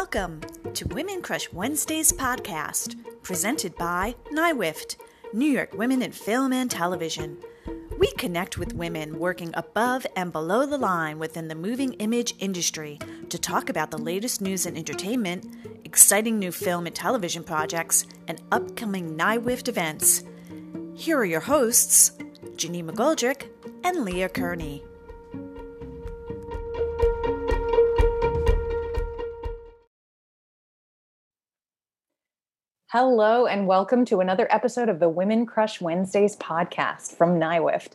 Welcome 0.00 0.42
to 0.74 0.86
Women 0.86 1.22
Crush 1.22 1.52
Wednesdays 1.52 2.12
podcast, 2.12 2.94
presented 3.24 3.74
by 3.74 4.14
NYWIFT, 4.32 4.94
New 5.32 5.50
York 5.50 5.74
Women 5.74 6.02
in 6.02 6.12
Film 6.12 6.52
and 6.52 6.70
Television. 6.70 7.36
We 7.98 8.12
connect 8.12 8.58
with 8.58 8.74
women 8.74 9.18
working 9.18 9.50
above 9.54 10.06
and 10.14 10.30
below 10.30 10.66
the 10.66 10.78
line 10.78 11.18
within 11.18 11.48
the 11.48 11.56
moving 11.56 11.94
image 11.94 12.36
industry 12.38 13.00
to 13.28 13.40
talk 13.40 13.70
about 13.70 13.90
the 13.90 13.98
latest 13.98 14.40
news 14.40 14.66
and 14.66 14.78
entertainment, 14.78 15.52
exciting 15.84 16.38
new 16.38 16.52
film 16.52 16.86
and 16.86 16.94
television 16.94 17.42
projects, 17.42 18.06
and 18.28 18.40
upcoming 18.52 19.16
NYWIFT 19.16 19.66
events. 19.66 20.22
Here 20.94 21.18
are 21.18 21.24
your 21.24 21.40
hosts, 21.40 22.12
Janine 22.54 22.88
McGoldrick 22.88 23.48
and 23.82 24.04
Leah 24.04 24.28
Kearney. 24.28 24.84
Hello, 32.92 33.44
and 33.44 33.66
welcome 33.66 34.06
to 34.06 34.20
another 34.20 34.46
episode 34.48 34.88
of 34.88 34.98
the 34.98 35.10
Women 35.10 35.44
Crush 35.44 35.78
Wednesdays 35.78 36.34
podcast 36.36 37.14
from 37.18 37.38
NYWIFT. 37.38 37.90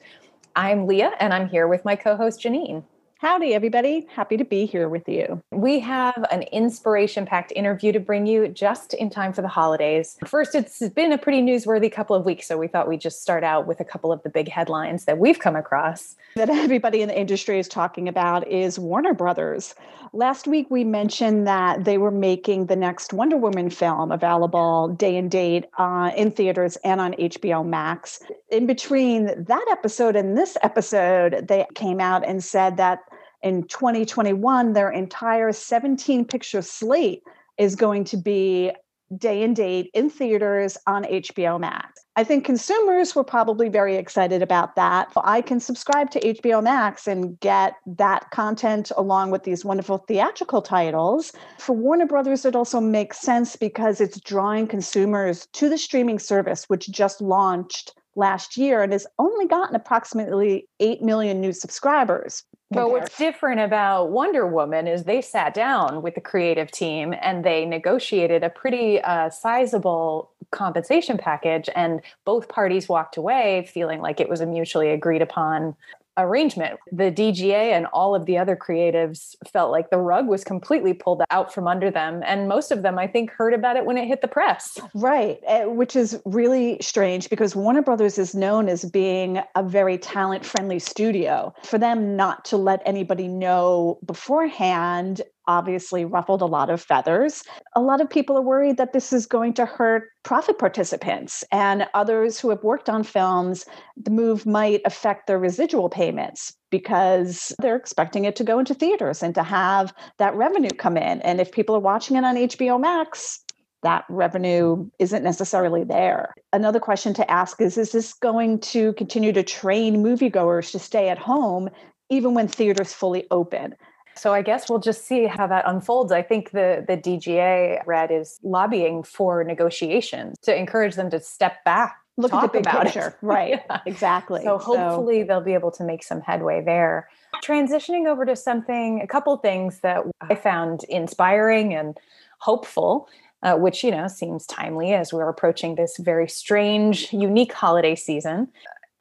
I'm 0.55 0.85
Leah, 0.85 1.13
and 1.19 1.33
I'm 1.33 1.49
here 1.49 1.67
with 1.67 1.83
my 1.83 1.95
co 1.95 2.15
host, 2.15 2.41
Janine. 2.41 2.83
Howdy, 3.23 3.53
everybody. 3.53 4.05
Happy 4.09 4.35
to 4.35 4.43
be 4.43 4.65
here 4.65 4.89
with 4.89 5.07
you. 5.07 5.41
We 5.49 5.79
have 5.79 6.25
an 6.29 6.41
inspiration 6.51 7.25
packed 7.25 7.53
interview 7.55 7.93
to 7.93 7.99
bring 8.01 8.25
you 8.25 8.49
just 8.49 8.93
in 8.93 9.09
time 9.09 9.31
for 9.31 9.41
the 9.41 9.47
holidays. 9.47 10.17
First, 10.27 10.55
it's 10.55 10.89
been 10.89 11.13
a 11.13 11.17
pretty 11.17 11.41
newsworthy 11.41 11.89
couple 11.89 12.17
of 12.17 12.25
weeks, 12.25 12.45
so 12.45 12.57
we 12.57 12.67
thought 12.67 12.89
we'd 12.89 12.99
just 12.99 13.21
start 13.21 13.45
out 13.45 13.65
with 13.65 13.79
a 13.79 13.85
couple 13.85 14.11
of 14.11 14.21
the 14.23 14.29
big 14.29 14.49
headlines 14.49 15.05
that 15.05 15.19
we've 15.19 15.39
come 15.39 15.55
across. 15.55 16.17
That 16.35 16.49
everybody 16.49 17.01
in 17.01 17.07
the 17.07 17.17
industry 17.17 17.59
is 17.59 17.69
talking 17.69 18.09
about 18.09 18.45
is 18.45 18.77
Warner 18.77 19.13
Brothers. 19.13 19.73
Last 20.11 20.45
week, 20.45 20.67
we 20.69 20.83
mentioned 20.83 21.47
that 21.47 21.85
they 21.85 21.97
were 21.97 22.11
making 22.11 22.65
the 22.65 22.75
next 22.75 23.13
Wonder 23.13 23.37
Woman 23.37 23.69
film 23.69 24.11
available 24.11 24.89
day 24.89 25.15
and 25.15 25.31
date 25.31 25.67
uh, 25.77 26.11
in 26.17 26.29
theaters 26.29 26.75
and 26.83 26.99
on 26.99 27.13
HBO 27.13 27.65
Max. 27.65 28.21
In 28.51 28.67
between 28.67 29.45
that 29.45 29.65
episode 29.71 30.17
and 30.17 30.37
this 30.37 30.57
episode, 30.61 31.47
they 31.47 31.65
came 31.73 32.01
out 32.01 32.27
and 32.27 32.43
said 32.43 32.75
that 32.75 32.99
in 33.43 33.63
2021, 33.63 34.73
their 34.73 34.89
entire 34.89 35.51
17 35.51 36.25
picture 36.25 36.61
slate 36.61 37.21
is 37.57 37.75
going 37.75 38.05
to 38.05 38.17
be 38.17 38.71
day 39.17 39.43
and 39.43 39.55
date 39.55 39.91
in 39.93 40.09
theaters 40.09 40.77
on 40.87 41.03
HBO 41.03 41.59
Max. 41.59 42.03
I 42.15 42.23
think 42.23 42.45
consumers 42.45 43.15
were 43.15 43.23
probably 43.23 43.69
very 43.69 43.95
excited 43.95 44.41
about 44.41 44.75
that. 44.75 45.11
I 45.17 45.41
can 45.41 45.59
subscribe 45.59 46.09
to 46.11 46.19
HBO 46.19 46.63
Max 46.63 47.07
and 47.07 47.39
get 47.39 47.75
that 47.85 48.31
content 48.31 48.91
along 48.97 49.31
with 49.31 49.43
these 49.43 49.65
wonderful 49.65 49.99
theatrical 49.99 50.61
titles. 50.61 51.31
For 51.59 51.75
Warner 51.75 52.07
Brothers, 52.07 52.45
it 52.45 52.55
also 52.55 52.79
makes 52.79 53.19
sense 53.19 53.55
because 53.55 54.01
it's 54.01 54.19
drawing 54.19 54.67
consumers 54.67 55.47
to 55.53 55.69
the 55.69 55.77
streaming 55.77 56.17
service, 56.17 56.65
which 56.69 56.89
just 56.89 57.21
launched 57.21 57.93
last 58.15 58.57
year 58.57 58.83
and 58.83 58.93
has 58.93 59.07
only 59.19 59.47
gotten 59.47 59.75
approximately 59.75 60.67
8 60.79 61.01
million 61.01 61.41
new 61.41 61.51
subscribers. 61.51 62.43
But 62.73 62.91
what's 62.91 63.17
different 63.17 63.59
about 63.59 64.09
Wonder 64.09 64.47
Woman 64.47 64.87
is 64.87 65.03
they 65.03 65.21
sat 65.21 65.53
down 65.53 66.01
with 66.01 66.15
the 66.15 66.21
creative 66.21 66.71
team 66.71 67.13
and 67.21 67.43
they 67.43 67.65
negotiated 67.65 68.43
a 68.43 68.49
pretty 68.49 69.01
uh, 69.01 69.29
sizable 69.29 70.31
compensation 70.51 71.17
package, 71.17 71.69
and 71.75 72.01
both 72.25 72.47
parties 72.47 72.87
walked 72.87 73.17
away 73.17 73.67
feeling 73.71 74.01
like 74.01 74.19
it 74.19 74.29
was 74.29 74.41
a 74.41 74.45
mutually 74.45 74.89
agreed 74.89 75.21
upon 75.21 75.75
arrangement. 76.17 76.79
The 76.91 77.11
DGA 77.11 77.71
and 77.71 77.85
all 77.87 78.15
of 78.15 78.25
the 78.25 78.37
other 78.37 78.55
creatives 78.55 79.35
felt 79.51 79.71
like 79.71 79.89
the 79.89 79.97
rug 79.97 80.27
was 80.27 80.43
completely 80.43 80.93
pulled 80.93 81.23
out 81.31 81.53
from 81.53 81.67
under 81.67 81.89
them. 81.89 82.21
And 82.25 82.47
most 82.47 82.71
of 82.71 82.83
them, 82.83 82.99
I 82.99 83.07
think, 83.07 83.31
heard 83.31 83.53
about 83.53 83.77
it 83.77 83.85
when 83.85 83.97
it 83.97 84.07
hit 84.07 84.21
the 84.21 84.27
press. 84.27 84.77
Right. 84.93 85.39
Eh, 85.47 85.65
which 85.65 85.95
is 85.95 86.19
really 86.25 86.77
strange 86.81 87.29
because 87.29 87.55
Warner 87.55 87.81
Brothers 87.81 88.17
is 88.17 88.35
known 88.35 88.69
as 88.69 88.85
being 88.85 89.41
a 89.55 89.63
very 89.63 89.97
talent 89.97 90.45
friendly 90.45 90.79
studio. 90.79 91.53
For 91.63 91.77
them 91.77 92.15
not 92.15 92.45
to 92.45 92.57
let 92.57 92.81
anybody 92.85 93.27
know 93.27 93.99
beforehand 94.05 95.21
obviously 95.47 96.05
ruffled 96.05 96.41
a 96.41 96.45
lot 96.45 96.69
of 96.69 96.81
feathers. 96.81 97.43
A 97.75 97.81
lot 97.81 98.01
of 98.01 98.09
people 98.09 98.37
are 98.37 98.41
worried 98.41 98.77
that 98.77 98.93
this 98.93 99.11
is 99.13 99.25
going 99.25 99.53
to 99.55 99.65
hurt 99.65 100.09
profit 100.23 100.57
participants 100.57 101.43
and 101.51 101.87
others 101.93 102.39
who 102.39 102.49
have 102.49 102.63
worked 102.63 102.89
on 102.89 103.03
films. 103.03 103.65
The 104.01 104.11
move 104.11 104.45
might 104.45 104.81
affect 104.85 105.27
their 105.27 105.39
residual 105.39 105.89
payments 105.89 106.53
because 106.69 107.53
they're 107.59 107.75
expecting 107.75 108.25
it 108.25 108.35
to 108.37 108.43
go 108.43 108.59
into 108.59 108.73
theaters 108.73 109.21
and 109.21 109.35
to 109.35 109.43
have 109.43 109.93
that 110.17 110.35
revenue 110.35 110.69
come 110.77 110.97
in. 110.97 111.21
And 111.21 111.39
if 111.39 111.51
people 111.51 111.75
are 111.75 111.79
watching 111.79 112.17
it 112.17 112.23
on 112.23 112.35
HBO 112.35 112.79
Max, 112.79 113.43
that 113.83 114.05
revenue 114.09 114.89
isn't 114.97 115.23
necessarily 115.23 115.83
there. 115.83 116.33
Another 116.51 116.79
question 116.79 117.13
to 117.13 117.29
ask 117.29 117.61
is 117.61 117.77
Is 117.77 117.91
this 117.91 118.13
going 118.13 118.59
to 118.59 118.93
continue 118.93 119.33
to 119.33 119.43
train 119.43 119.97
moviegoers 120.03 120.71
to 120.71 120.79
stay 120.79 121.09
at 121.09 121.19
home 121.19 121.69
even 122.09 122.33
when 122.33 122.47
theaters 122.47 122.93
fully 122.93 123.25
open? 123.29 123.75
So 124.15 124.33
I 124.33 124.41
guess 124.41 124.69
we'll 124.69 124.79
just 124.79 125.05
see 125.05 125.25
how 125.25 125.47
that 125.47 125.63
unfolds. 125.67 126.11
I 126.11 126.21
think 126.21 126.51
the 126.51 126.83
the 126.87 126.97
DGA 126.97 127.85
Red 127.85 128.11
is 128.11 128.39
lobbying 128.43 129.03
for 129.03 129.43
negotiations 129.43 130.37
to 130.43 130.55
encourage 130.55 130.95
them 130.95 131.09
to 131.11 131.19
step 131.19 131.63
back. 131.63 131.97
Look 132.17 132.31
talk 132.31 132.43
at 132.43 132.53
the 132.53 132.59
big 132.59 132.67
about 132.67 132.85
picture. 132.85 133.07
It. 133.07 133.15
Right. 133.21 133.61
yeah. 133.69 133.79
Exactly. 133.85 134.43
So 134.43 134.57
hopefully 134.57 135.21
so. 135.21 135.27
they'll 135.27 135.41
be 135.41 135.53
able 135.53 135.71
to 135.71 135.83
make 135.83 136.03
some 136.03 136.21
headway 136.21 136.63
there. 136.63 137.09
Transitioning 137.43 138.05
over 138.07 138.25
to 138.25 138.35
something, 138.35 139.01
a 139.01 139.07
couple 139.07 139.35
things 139.37 139.79
that 139.79 140.03
I 140.21 140.35
found 140.35 140.83
inspiring 140.89 141.73
and 141.73 141.97
hopeful. 142.39 143.07
Uh, 143.41 143.57
which 143.57 143.83
you 143.83 143.91
know 143.91 144.07
seems 144.07 144.45
timely 144.45 144.93
as 144.93 145.11
we're 145.11 145.27
approaching 145.27 145.75
this 145.75 145.97
very 145.97 146.29
strange, 146.29 147.11
unique 147.11 147.51
holiday 147.51 147.93
season. 147.93 148.47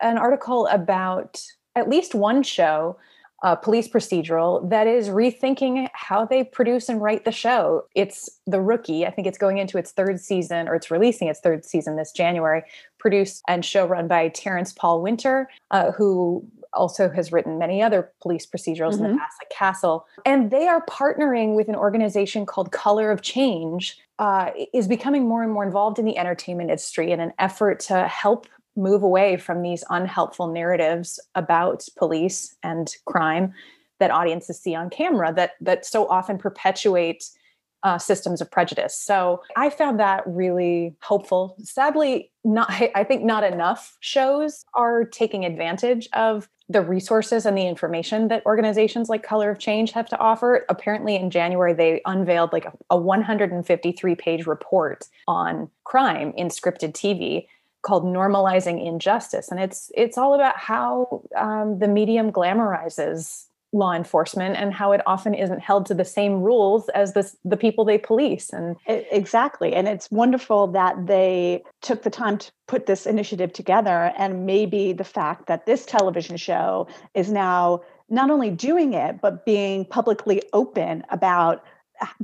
An 0.01 0.19
article 0.19 0.67
about 0.67 1.41
at 1.77 1.89
least 1.89 2.13
one 2.13 2.43
show 2.43 2.97
uh, 3.43 3.57
police 3.57 3.89
procedural 3.89 4.69
that 4.71 4.87
is 4.87 5.09
rethinking 5.09 5.89
how 5.93 6.25
they 6.25 6.45
produce 6.45 6.89
and 6.89 7.03
write 7.03 7.25
the 7.25 7.33
show. 7.33 7.85
It's 7.95 8.31
The 8.47 8.61
Rookie. 8.61 9.05
I 9.05 9.11
think 9.11 9.27
it's 9.27 9.39
going 9.39 9.59
into 9.59 9.79
its 9.79 9.91
third 9.91 10.21
season, 10.21 10.69
or 10.69 10.75
it's 10.75 10.91
releasing 10.91 11.29
its 11.29 11.41
third 11.41 11.65
season 11.65 11.97
this 11.97 12.13
January. 12.13 12.63
Produced 12.99 13.43
and 13.49 13.65
show 13.65 13.85
run 13.87 14.07
by 14.07 14.29
Terrence 14.29 14.73
Paul 14.73 15.03
Winter, 15.03 15.49
uh, 15.73 15.91
who 15.91 16.47
also 16.73 17.11
has 17.11 17.33
written 17.33 17.59
many 17.59 17.83
other 17.83 18.11
police 18.23 18.47
procedurals 18.47 18.95
mm-hmm. 18.95 18.95
in 18.95 19.03
the 19.03 19.09
mm-hmm. 19.09 19.19
past, 19.19 19.37
like 19.41 19.51
Castle. 19.51 20.07
And 20.25 20.51
they 20.51 20.69
are 20.69 20.85
partnering 20.87 21.55
with 21.55 21.69
an 21.69 21.75
organization 21.75 22.47
called 22.47 22.73
Color 22.73 23.11
of 23.11 23.23
Change, 23.23 23.99
uh, 24.19 24.51
is 24.73 24.87
becoming 24.87 25.27
more 25.27 25.43
and 25.43 25.53
more 25.53 25.65
involved 25.65 25.99
in 25.99 26.05
the 26.05 26.17
entertainment 26.17 26.71
industry 26.71 27.11
in 27.11 27.19
an 27.19 27.33
effort 27.39 27.81
to 27.81 28.07
help 28.07 28.47
move 28.77 29.03
away 29.03 29.37
from 29.37 29.63
these 29.63 29.85
unhelpful 29.91 30.47
narratives 30.47 31.21
about 31.35 31.87
police 31.97 32.57
and 32.63 32.95
crime 33.07 33.53
that 33.99 34.11
audiences 34.11 34.59
see 34.61 34.75
on 34.75 34.91
camera 34.91 35.33
that 35.33 35.53
that 35.61 35.87
so 35.87 36.09
often 36.09 36.39
perpetuate 36.39 37.25
uh, 37.85 37.99
systems 37.99 38.41
of 38.41 38.51
prejudice. 38.51 38.97
So 38.97 39.43
I 39.57 39.71
found 39.71 39.99
that 39.99 40.23
really 40.27 40.95
hopeful. 41.03 41.57
Sadly, 41.63 42.31
not 42.45 42.71
I 42.95 43.05
think 43.05 43.25
not 43.25 43.45
enough 43.45 43.97
shows 44.01 44.65
are 44.75 45.05
taking 45.05 45.45
advantage 45.45 46.09
of 46.13 46.49
the 46.69 46.81
resources 46.81 47.45
and 47.45 47.57
the 47.57 47.67
information 47.67 48.29
that 48.29 48.45
organizations 48.47 49.09
like 49.09 49.23
Color 49.23 49.51
of 49.51 49.59
Change 49.59 49.93
have 49.93 50.09
to 50.09 50.19
offer. 50.19 50.65
Apparently, 50.69 51.17
in 51.17 51.31
January, 51.31 51.75
they 51.75 52.01
unveiled 52.07 52.53
like 52.53 52.65
a, 52.65 52.73
a 52.91 52.97
153 52.97 54.15
page 54.15 54.47
report 54.47 55.05
on 55.29 55.69
crime 55.85 56.33
in 56.37 56.49
scripted 56.49 56.93
TV 56.93 57.47
called 57.83 58.05
normalizing 58.05 58.85
injustice. 58.85 59.51
And 59.51 59.61
it's 59.61 59.91
it's 59.95 60.17
all 60.17 60.35
about 60.35 60.57
how 60.57 61.23
um, 61.37 61.79
the 61.79 61.89
medium 61.89 62.33
glamorizes 62.33 63.47
law 63.73 63.93
enforcement 63.93 64.57
and 64.57 64.73
how 64.73 64.93
it 64.93 65.01
often 65.07 65.33
isn't 65.35 65.61
held 65.61 65.87
to 65.87 65.95
the 65.95 66.05
same 66.05 66.43
rules 66.43 66.89
as 66.91 67.15
the, 67.15 67.33
the 67.45 67.57
people 67.57 67.85
they 67.85 67.97
police. 67.97 68.51
And 68.51 68.77
exactly. 68.87 69.73
And 69.73 69.89
it's 69.89 70.11
wonderful 70.11 70.67
that 70.69 71.07
they 71.07 71.65
took 71.81 72.03
the 72.03 72.11
time 72.11 72.37
to 72.39 72.53
put 72.67 72.85
this 72.85 73.07
initiative 73.07 73.53
together. 73.53 74.13
And 74.19 74.45
maybe 74.45 74.93
the 74.93 75.05
fact 75.05 75.47
that 75.47 75.65
this 75.65 75.87
television 75.87 76.37
show 76.37 76.87
is 77.15 77.33
now 77.33 77.81
not 78.11 78.31
only 78.31 78.51
doing 78.51 78.93
it 78.93 79.23
but 79.23 79.47
being 79.47 79.87
publicly 79.87 80.43
open 80.53 81.03
about 81.09 81.65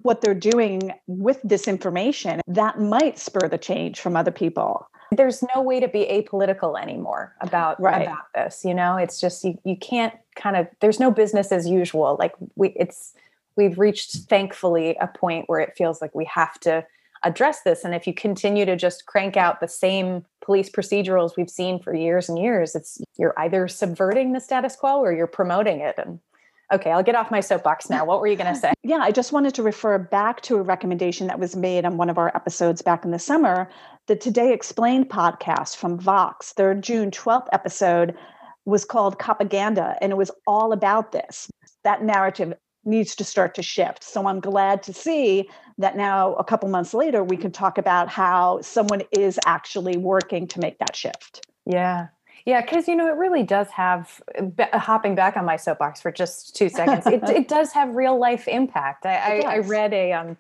what 0.03 0.21
they're 0.21 0.35
doing 0.35 0.93
with 1.07 1.41
this 1.43 1.69
information 1.69 2.41
that 2.47 2.81
might 2.81 3.19
spur 3.19 3.49
the 3.49 3.57
change 3.57 4.01
from 4.01 4.17
other 4.17 4.33
people 4.33 4.89
there's 5.13 5.43
no 5.55 5.63
way 5.63 5.81
to 5.81 5.89
be 5.89 6.05
apolitical 6.07 6.81
anymore 6.81 7.35
about 7.41 7.81
right. 7.81 8.03
about 8.03 8.27
this 8.35 8.65
you 8.65 8.75
know 8.75 8.97
it's 8.97 9.21
just 9.21 9.45
you, 9.45 9.59
you 9.65 9.77
can't 9.77 10.15
kind 10.37 10.57
of 10.57 10.67
there's 10.81 11.01
no 11.01 11.11
business 11.11 11.53
as 11.53 11.67
usual 11.69 12.17
like 12.19 12.35
we 12.57 12.71
it's 12.71 13.15
we've 13.57 13.79
reached 13.79 14.17
thankfully 14.29 14.97
a 15.01 15.07
point 15.07 15.49
where 15.49 15.61
it 15.61 15.75
feels 15.77 16.01
like 16.01 16.15
we 16.15 16.25
have 16.25 16.59
to 16.61 16.85
address 17.25 17.63
this 17.63 17.85
and 17.85 17.95
if 17.95 18.07
you 18.07 18.15
continue 18.15 18.65
to 18.65 18.77
just 18.77 19.07
crank 19.07 19.37
out 19.37 19.61
the 19.61 19.69
same 19.69 20.25
police 20.41 20.71
procedurals 20.71 21.37
we've 21.37 21.51
seen 21.51 21.81
for 21.81 21.95
years 21.95 22.29
and 22.29 22.39
years 22.39 22.75
it's 22.75 23.01
you're 23.17 23.35
either 23.39 23.67
subverting 23.67 24.33
the 24.33 24.41
status 24.41 24.77
quo 24.77 24.99
or 25.01 25.13
you're 25.13 25.27
promoting 25.27 25.81
it 25.81 25.95
and 25.99 26.21
Okay, 26.71 26.91
I'll 26.91 27.03
get 27.03 27.15
off 27.15 27.31
my 27.31 27.41
soapbox 27.41 27.89
now. 27.89 28.05
What 28.05 28.21
were 28.21 28.27
you 28.27 28.37
going 28.37 28.53
to 28.53 28.61
say? 28.61 28.75
Yeah, 28.83 28.99
I 28.99 29.11
just 29.11 29.33
wanted 29.33 29.55
to 29.55 29.63
refer 29.63 29.97
back 29.97 30.43
to 30.43 30.57
a 30.57 30.63
recommendation 30.63 31.27
that 31.29 31.39
was 31.39 31.57
made 31.57 31.87
on 31.87 31.97
one 31.97 32.11
of 32.11 32.19
our 32.19 32.31
episodes 32.37 32.83
back 32.83 33.07
in 33.07 33.11
the 33.11 33.19
summer. 33.19 33.71
The 34.09 34.17
Today 34.17 34.55
Explained 34.55 35.11
podcast 35.11 35.77
from 35.77 36.01
Vox, 36.01 36.55
their 36.55 36.73
June 36.75 37.11
12th 37.11 37.47
episode 37.53 38.17
was 38.65 38.87
called 38.87 39.19
Propaganda, 39.19 39.99
and 40.01 40.11
it 40.11 40.17
was 40.17 40.31
all 40.47 40.73
about 40.73 41.13
this. 41.13 41.51
That 41.85 42.03
narrative 42.03 42.55
needs 42.87 43.15
to 43.17 43.25
start 43.25 43.55
to 43.57 43.63
shift. 43.63 44.03
So 44.03 44.27
I'm 44.27 44.41
glad 44.41 44.83
to 44.85 44.95
see 44.95 45.51
that 45.77 45.95
now, 45.95 46.33
a 46.37 46.45
couple 46.45 46.71
months 46.71 46.95
later, 46.95 47.23
we 47.23 47.37
can 47.37 47.53
talk 47.53 47.77
about 47.77 48.09
how 48.09 48.63
someone 48.63 49.03
is 49.13 49.39
actually 49.45 49.99
working 49.99 50.47
to 50.49 50.59
make 50.59 50.79
that 50.79 50.97
shift. 50.97 51.47
Yeah. 51.67 52.07
Yeah, 52.47 52.63
because 52.63 52.89
you 52.89 52.97
know 52.97 53.09
it 53.09 53.17
really 53.19 53.43
does 53.43 53.69
have. 53.69 54.23
Hopping 54.73 55.17
back 55.17 55.37
on 55.37 55.45
my 55.45 55.57
soapbox 55.57 56.01
for 56.01 56.11
just 56.11 56.57
two 56.57 56.71
seconds, 56.71 57.07
it, 57.07 57.23
it 57.29 57.47
does 57.47 57.73
have 57.73 57.95
real 57.95 58.19
life 58.19 58.49
impact. 58.49 59.05
I, 59.05 59.43
I, 59.43 59.55
I 59.57 59.59
read 59.59 59.93
a 59.93 60.13
um 60.13 60.39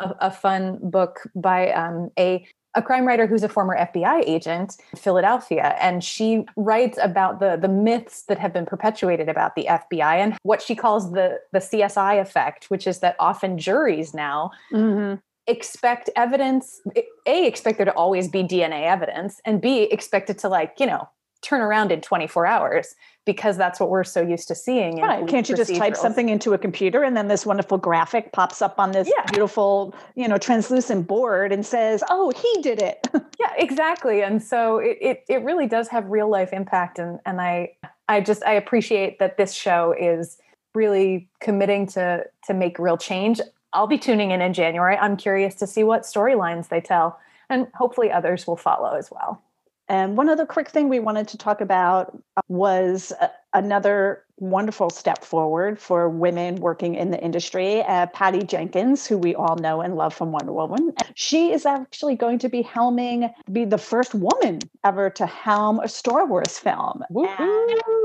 a, 0.00 0.14
a, 0.20 0.30
fun 0.30 0.78
book 0.82 1.26
by 1.34 1.70
um, 1.72 2.10
a 2.18 2.46
a 2.76 2.82
crime 2.82 3.06
writer 3.06 3.26
who's 3.26 3.42
a 3.42 3.48
former 3.48 3.76
FBI 3.76 4.22
agent 4.26 4.76
in 4.92 4.98
Philadelphia, 4.98 5.74
and 5.80 6.04
she 6.04 6.44
writes 6.56 6.98
about 7.02 7.40
the 7.40 7.56
the 7.60 7.68
myths 7.68 8.22
that 8.28 8.38
have 8.38 8.52
been 8.52 8.66
perpetuated 8.66 9.28
about 9.28 9.56
the 9.56 9.66
FBI 9.68 10.16
and 10.16 10.36
what 10.42 10.62
she 10.62 10.76
calls 10.76 11.12
the 11.12 11.40
the 11.52 11.58
CSI 11.58 12.20
effect, 12.20 12.70
which 12.70 12.86
is 12.86 13.00
that 13.00 13.16
often 13.18 13.58
juries 13.58 14.14
now 14.14 14.50
mm-hmm. 14.72 15.14
expect 15.46 16.10
evidence. 16.14 16.80
A 17.26 17.46
expect 17.46 17.78
there 17.78 17.86
to 17.86 17.94
always 17.94 18.28
be 18.28 18.42
DNA 18.42 18.84
evidence, 18.84 19.40
and 19.44 19.60
B 19.60 19.84
expect 19.84 20.30
it 20.30 20.38
to 20.38 20.48
like 20.48 20.74
you 20.78 20.86
know 20.86 21.08
turn 21.42 21.60
around 21.60 21.92
in 21.92 22.00
24 22.00 22.46
hours 22.46 22.94
because 23.24 23.56
that's 23.56 23.80
what 23.80 23.90
we're 23.90 24.04
so 24.04 24.22
used 24.22 24.46
to 24.48 24.54
seeing. 24.54 25.00
Right. 25.00 25.26
Can't 25.26 25.48
you 25.48 25.56
just 25.56 25.74
type 25.74 25.96
something 25.96 26.28
into 26.28 26.54
a 26.54 26.58
computer 26.58 27.02
and 27.02 27.16
then 27.16 27.26
this 27.26 27.44
wonderful 27.44 27.76
graphic 27.76 28.32
pops 28.32 28.62
up 28.62 28.78
on 28.78 28.92
this 28.92 29.08
yeah. 29.08 29.24
beautiful, 29.30 29.94
you 30.14 30.28
know, 30.28 30.38
translucent 30.38 31.08
board 31.08 31.52
and 31.52 31.66
says, 31.66 32.04
oh, 32.08 32.30
he 32.30 32.62
did 32.62 32.80
it. 32.80 33.06
yeah, 33.40 33.52
exactly. 33.56 34.22
And 34.22 34.40
so 34.40 34.78
it, 34.78 34.96
it, 35.00 35.24
it 35.28 35.42
really 35.42 35.66
does 35.66 35.88
have 35.88 36.06
real 36.06 36.30
life 36.30 36.52
impact. 36.52 37.00
And, 37.00 37.18
and 37.26 37.40
I, 37.40 37.72
I 38.08 38.20
just, 38.20 38.44
I 38.44 38.52
appreciate 38.52 39.18
that 39.18 39.36
this 39.36 39.52
show 39.52 39.92
is 39.98 40.38
really 40.74 41.28
committing 41.40 41.86
to, 41.88 42.24
to 42.44 42.54
make 42.54 42.78
real 42.78 42.96
change. 42.96 43.40
I'll 43.72 43.88
be 43.88 43.98
tuning 43.98 44.30
in 44.30 44.40
in 44.40 44.52
January. 44.52 44.96
I'm 44.96 45.16
curious 45.16 45.56
to 45.56 45.66
see 45.66 45.82
what 45.82 46.02
storylines 46.02 46.68
they 46.68 46.80
tell 46.80 47.18
and 47.50 47.66
hopefully 47.74 48.10
others 48.10 48.46
will 48.46 48.56
follow 48.56 48.94
as 48.96 49.10
well. 49.10 49.42
And 49.88 50.16
one 50.16 50.28
other 50.28 50.46
quick 50.46 50.68
thing 50.68 50.88
we 50.88 50.98
wanted 50.98 51.28
to 51.28 51.38
talk 51.38 51.60
about 51.60 52.16
was 52.48 53.12
uh, 53.20 53.28
another 53.54 54.24
wonderful 54.38 54.90
step 54.90 55.24
forward 55.24 55.78
for 55.78 56.10
women 56.10 56.56
working 56.56 56.94
in 56.94 57.10
the 57.10 57.22
industry. 57.22 57.82
Uh, 57.82 58.06
Patty 58.06 58.42
Jenkins, 58.42 59.06
who 59.06 59.16
we 59.16 59.34
all 59.34 59.56
know 59.56 59.80
and 59.80 59.96
love 59.96 60.12
from 60.12 60.32
Wonder 60.32 60.52
Woman, 60.52 60.92
she 61.14 61.52
is 61.52 61.64
actually 61.64 62.16
going 62.16 62.38
to 62.40 62.48
be 62.48 62.62
helming, 62.62 63.32
be 63.50 63.64
the 63.64 63.78
first 63.78 64.14
woman 64.14 64.58
ever 64.84 65.08
to 65.10 65.24
helm 65.24 65.80
a 65.80 65.88
Star 65.88 66.26
Wars 66.26 66.58
film. 66.58 67.02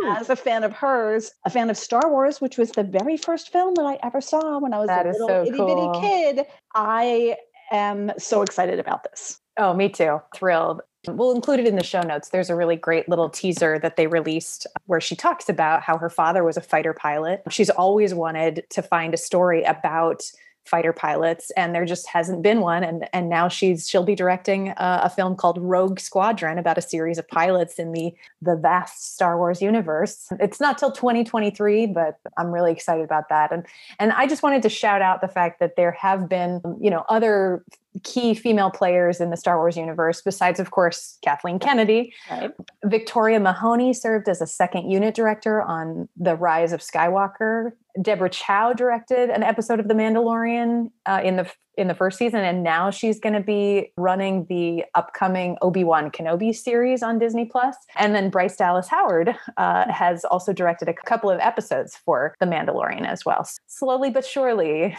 As 0.06 0.30
a 0.30 0.36
fan 0.36 0.63
of 0.63 0.74
hers, 0.74 1.31
a 1.45 1.50
fan 1.50 1.69
of 1.69 1.77
Star 1.77 2.10
Wars, 2.10 2.39
which 2.39 2.57
was 2.57 2.72
the 2.72 2.84
very 2.84 3.18
first 3.18 3.51
film 3.51 3.74
that 3.75 3.86
I 3.86 4.00
ever 4.04 4.22
saw 4.22 4.60
when 4.60 4.74
I 4.74 4.80
was 4.80 4.88
that 4.88 5.06
a 5.06 5.12
little 5.12 5.27
so 5.27 5.42
itty 5.42 5.57
bitty 5.57 6.00
kid, 6.00 6.45
I 6.74 7.38
am 7.72 8.12
so 8.18 8.42
excited 8.42 8.80
about 8.80 9.04
this. 9.04 9.39
Oh, 9.57 9.74
me 9.74 9.89
too. 9.89 10.22
Thrilled. 10.34 10.81
We'll 11.07 11.31
include 11.31 11.59
it 11.59 11.68
in 11.68 11.75
the 11.75 11.83
show 11.83 12.01
notes. 12.01 12.30
There's 12.30 12.50
a 12.50 12.56
really 12.56 12.75
great 12.75 13.09
little 13.09 13.30
teaser 13.30 13.80
that 13.80 13.95
they 13.95 14.06
released 14.06 14.68
where 14.86 15.01
she 15.01 15.15
talks 15.15 15.50
about 15.50 15.81
how 15.81 15.98
her 15.98 16.09
father 16.09 16.44
was 16.44 16.57
a 16.57 16.62
fighter 16.62 16.94
pilot. 16.94 17.42
She's 17.50 17.71
always 17.71 18.13
wanted 18.13 18.65
to 18.69 18.83
find 18.83 19.13
a 19.13 19.18
story 19.18 19.63
about 19.63 20.24
fighter 20.65 20.94
pilots 20.94 21.51
and 21.57 21.74
there 21.74 21.86
just 21.86 22.07
hasn't 22.07 22.44
been 22.44 22.62
one 22.62 22.83
and 22.83 23.09
and 23.13 23.30
now 23.30 23.48
she's 23.48 23.89
she'll 23.89 24.03
be 24.03 24.13
directing 24.13 24.69
a, 24.69 25.01
a, 25.06 25.09
film 25.09 25.36
called 25.36 25.57
Rogue 25.59 26.00
Squadron 26.00 26.59
about 26.59 26.77
a 26.77 26.81
series 26.81 27.18
of 27.18 27.27
pilots 27.27 27.80
in 27.80 27.92
the 27.94 28.13
the 28.44 28.56
vast 28.56 29.15
Star 29.15 29.38
Wars 29.38 29.59
universe. 29.59 30.31
It's 30.39 30.59
not 30.59 30.77
till 30.77 30.92
2023 30.92 31.88
but 31.88 32.19
I'm 32.38 32.51
really 32.51 32.71
excited 32.71 33.03
about 33.03 33.27
that 33.30 33.51
and 33.51 33.65
and 33.98 34.12
I 34.12 34.27
just 34.27 34.44
wanted 34.44 34.62
to 34.62 34.69
shout 34.69 35.01
out 35.01 35.21
the 35.21 35.27
fact 35.27 35.59
that 35.62 35.75
there 35.77 35.92
have 35.94 36.30
been 36.30 36.62
you 36.80 36.92
know 36.92 37.03
other 37.09 37.65
key 38.04 38.34
female 38.34 38.72
players 38.72 39.20
in 39.20 39.30
the 39.30 39.38
Star 39.38 39.58
Wars 39.58 39.78
universe, 39.78 40.22
besides, 40.22 40.60
of 40.60 40.72
course, 40.72 41.18
Kathleen 41.24 41.60
Kennedy. 41.60 42.14
Right. 42.30 42.52
Victoria 42.86 43.40
Mahoney 43.40 43.94
served 43.94 44.30
as 44.30 44.42
a 44.42 44.48
second 44.48 44.90
unit 44.90 45.14
director 45.14 45.62
on 45.62 46.08
The 46.16 46.36
Rise 46.36 46.72
of 46.74 46.82
Skywalker. 46.82 47.72
Deborah 48.02 48.30
Chow 48.30 48.74
directed 48.74 49.30
an 49.30 49.44
episode 49.44 49.80
of 49.80 49.88
The 49.88 49.94
Mandalorian 49.94 50.92
uh, 51.06 51.22
in 51.24 51.36
the 51.36 51.52
in 51.78 51.88
the 51.88 51.96
first 51.96 52.18
season, 52.18 52.42
and 52.42 52.64
now 52.64 52.92
she's 52.92 53.20
going 53.20 53.34
to 53.34 53.42
be 53.42 53.92
running 53.96 54.46
the 54.50 54.84
upcoming 54.94 55.58
Obi 55.62 55.86
Wan 55.86 56.12
Kenobi 56.12 56.54
series 56.54 57.02
on 57.02 57.18
Disney 57.18 57.46
Plus. 57.46 57.76
And 57.96 58.14
then 58.14 58.30
Bryce 58.30 58.58
Dallas 58.58 58.90
Howard 58.90 59.34
uh, 59.58 59.92
has 59.92 60.26
also 60.26 60.52
directed 60.52 60.90
a 60.90 60.94
couple 60.94 61.30
of 61.30 61.40
episodes 61.40 61.96
for 61.96 62.36
The 62.40 62.46
Mandalorian 62.46 63.08
as 63.08 63.26
well. 63.26 63.48
Slowly 63.68 64.10
but 64.10 64.26
surely, 64.26 64.96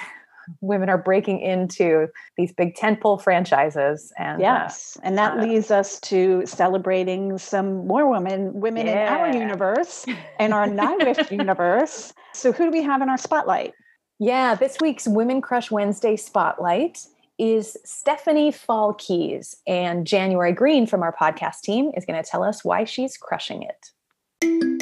women 0.61 0.89
are 0.89 0.99
breaking 0.99 1.41
into 1.41 2.09
these 2.37 2.53
big 2.53 2.75
tentpole 2.75 3.21
franchises 3.21 4.13
and 4.19 4.41
uh, 4.41 4.45
yes 4.45 4.97
uh, 4.99 5.01
and 5.05 5.19
that 5.19 5.39
uh, 5.39 5.43
leads 5.43 5.71
us 5.71 6.01
to 6.01 6.43
celebrating 6.47 7.39
some 7.39 7.87
more 7.87 8.09
women 8.09 8.53
women 8.55 8.87
yeah. 8.87 9.07
in 9.07 9.21
our 9.21 9.41
universe 9.41 10.07
and 10.39 10.53
our 10.53 10.67
NYWIFT 10.67 11.31
universe. 11.31 12.13
So 12.35 12.53
who 12.53 12.65
do 12.65 12.71
we 12.71 12.83
have 12.83 13.03
in 13.03 13.09
our 13.09 13.19
spotlight? 13.19 13.75
Yeah 14.19 14.55
this 14.55 14.77
week's 14.81 15.09
women 15.09 15.41
crush 15.41 15.71
wednesday 15.71 16.17
spotlight 16.17 16.99
is 17.39 17.77
stephanie 17.85 18.53
fall 18.53 18.95
keys 18.95 19.57
and 19.67 20.07
january 20.07 20.53
green 20.53 20.87
from 20.87 21.03
our 21.03 21.15
podcast 21.21 21.63
team 21.63 21.91
is 21.97 22.05
going 22.05 22.23
to 22.23 22.29
tell 22.29 22.45
us 22.45 22.65
why 22.65 22.85
she's 22.85 23.17
crushing 23.17 23.63
it 23.63 24.82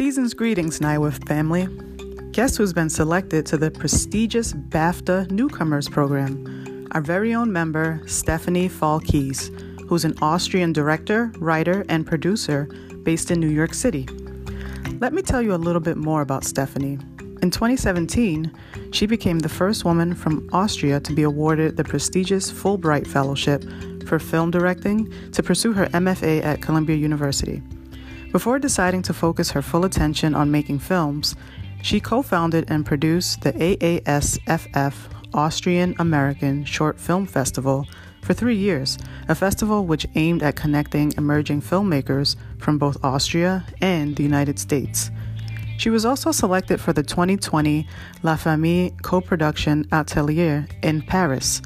Season's 0.00 0.32
greetings, 0.32 0.80
NYWIFT 0.80 1.28
family. 1.28 1.68
Guess 2.32 2.56
who's 2.56 2.72
been 2.72 2.88
selected 2.88 3.44
to 3.44 3.58
the 3.58 3.70
prestigious 3.70 4.54
BAFTA 4.54 5.30
Newcomers 5.30 5.90
Program? 5.90 6.88
Our 6.92 7.02
very 7.02 7.34
own 7.34 7.52
member, 7.52 8.00
Stephanie 8.06 8.70
Falkeis, 8.70 9.50
who's 9.88 10.06
an 10.06 10.14
Austrian 10.22 10.72
director, 10.72 11.30
writer, 11.36 11.84
and 11.90 12.06
producer 12.06 12.64
based 13.02 13.30
in 13.30 13.40
New 13.40 13.50
York 13.50 13.74
City. 13.74 14.08
Let 15.00 15.12
me 15.12 15.20
tell 15.20 15.42
you 15.42 15.52
a 15.54 15.60
little 15.60 15.82
bit 15.82 15.98
more 15.98 16.22
about 16.22 16.44
Stephanie. 16.44 16.98
In 17.42 17.50
2017, 17.50 18.50
she 18.92 19.04
became 19.04 19.40
the 19.40 19.50
first 19.50 19.84
woman 19.84 20.14
from 20.14 20.48
Austria 20.50 21.00
to 21.00 21.12
be 21.12 21.24
awarded 21.24 21.76
the 21.76 21.84
prestigious 21.84 22.50
Fulbright 22.50 23.06
Fellowship 23.06 23.62
for 24.06 24.18
film 24.18 24.50
directing 24.50 25.12
to 25.32 25.42
pursue 25.42 25.74
her 25.74 25.88
MFA 25.88 26.42
at 26.42 26.62
Columbia 26.62 26.96
University. 26.96 27.62
Before 28.32 28.60
deciding 28.60 29.02
to 29.02 29.14
focus 29.14 29.50
her 29.50 29.62
full 29.62 29.84
attention 29.84 30.36
on 30.36 30.52
making 30.52 30.78
films, 30.78 31.34
she 31.82 31.98
co 31.98 32.22
founded 32.22 32.70
and 32.70 32.86
produced 32.86 33.40
the 33.40 33.52
AASFF 33.52 34.94
Austrian 35.34 35.96
American 35.98 36.64
Short 36.64 36.98
Film 36.98 37.26
Festival 37.26 37.86
for 38.22 38.34
three 38.34 38.56
years, 38.56 38.98
a 39.28 39.34
festival 39.34 39.84
which 39.84 40.06
aimed 40.14 40.44
at 40.44 40.54
connecting 40.54 41.12
emerging 41.16 41.62
filmmakers 41.62 42.36
from 42.58 42.78
both 42.78 43.02
Austria 43.02 43.64
and 43.80 44.14
the 44.14 44.22
United 44.22 44.60
States. 44.60 45.10
She 45.78 45.90
was 45.90 46.04
also 46.04 46.30
selected 46.30 46.80
for 46.80 46.92
the 46.92 47.02
2020 47.02 47.86
La 48.22 48.36
Famille 48.36 48.90
co 49.02 49.20
production 49.20 49.86
Atelier 49.90 50.68
in 50.82 51.02
Paris. 51.02 51.62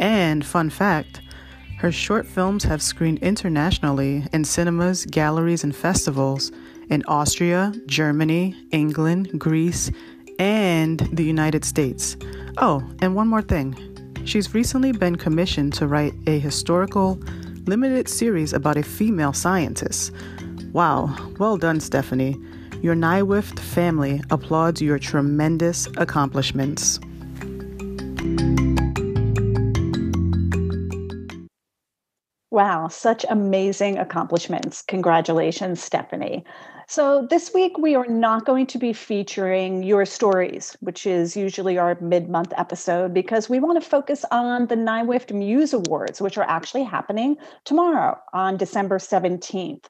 And, 0.00 0.44
fun 0.44 0.70
fact, 0.70 1.20
her 1.78 1.92
short 1.92 2.26
films 2.26 2.64
have 2.64 2.82
screened 2.82 3.20
internationally 3.20 4.24
in 4.32 4.44
cinemas, 4.44 5.06
galleries, 5.06 5.62
and 5.62 5.74
festivals 5.74 6.50
in 6.90 7.04
Austria, 7.06 7.72
Germany, 7.86 8.56
England, 8.72 9.38
Greece, 9.38 9.90
and 10.40 10.98
the 11.12 11.22
United 11.22 11.64
States. 11.64 12.16
Oh, 12.56 12.82
and 13.00 13.14
one 13.14 13.28
more 13.28 13.42
thing. 13.42 13.76
She's 14.24 14.54
recently 14.54 14.90
been 14.90 15.16
commissioned 15.16 15.72
to 15.74 15.86
write 15.86 16.14
a 16.26 16.40
historical, 16.40 17.20
limited 17.66 18.08
series 18.08 18.52
about 18.52 18.76
a 18.76 18.82
female 18.82 19.32
scientist. 19.32 20.12
Wow, 20.72 21.16
well 21.38 21.56
done, 21.56 21.78
Stephanie. 21.78 22.36
Your 22.82 22.94
NYWIFT 22.94 23.58
family 23.60 24.20
applauds 24.30 24.82
your 24.82 24.98
tremendous 24.98 25.86
accomplishments. 25.96 26.98
Wow, 32.58 32.88
such 32.88 33.24
amazing 33.30 33.98
accomplishments. 33.98 34.82
Congratulations, 34.82 35.80
Stephanie. 35.80 36.44
So, 36.88 37.24
this 37.30 37.54
week 37.54 37.78
we 37.78 37.94
are 37.94 38.08
not 38.08 38.46
going 38.46 38.66
to 38.66 38.78
be 38.78 38.92
featuring 38.92 39.84
your 39.84 40.04
stories, 40.04 40.76
which 40.80 41.06
is 41.06 41.36
usually 41.36 41.78
our 41.78 41.96
mid 42.00 42.28
month 42.28 42.52
episode, 42.56 43.14
because 43.14 43.48
we 43.48 43.60
want 43.60 43.80
to 43.80 43.88
focus 43.88 44.24
on 44.32 44.66
the 44.66 44.74
NYWIFT 44.74 45.32
Muse 45.32 45.72
Awards, 45.72 46.20
which 46.20 46.36
are 46.36 46.48
actually 46.48 46.82
happening 46.82 47.36
tomorrow 47.62 48.18
on 48.32 48.56
December 48.56 48.98
17th. 48.98 49.84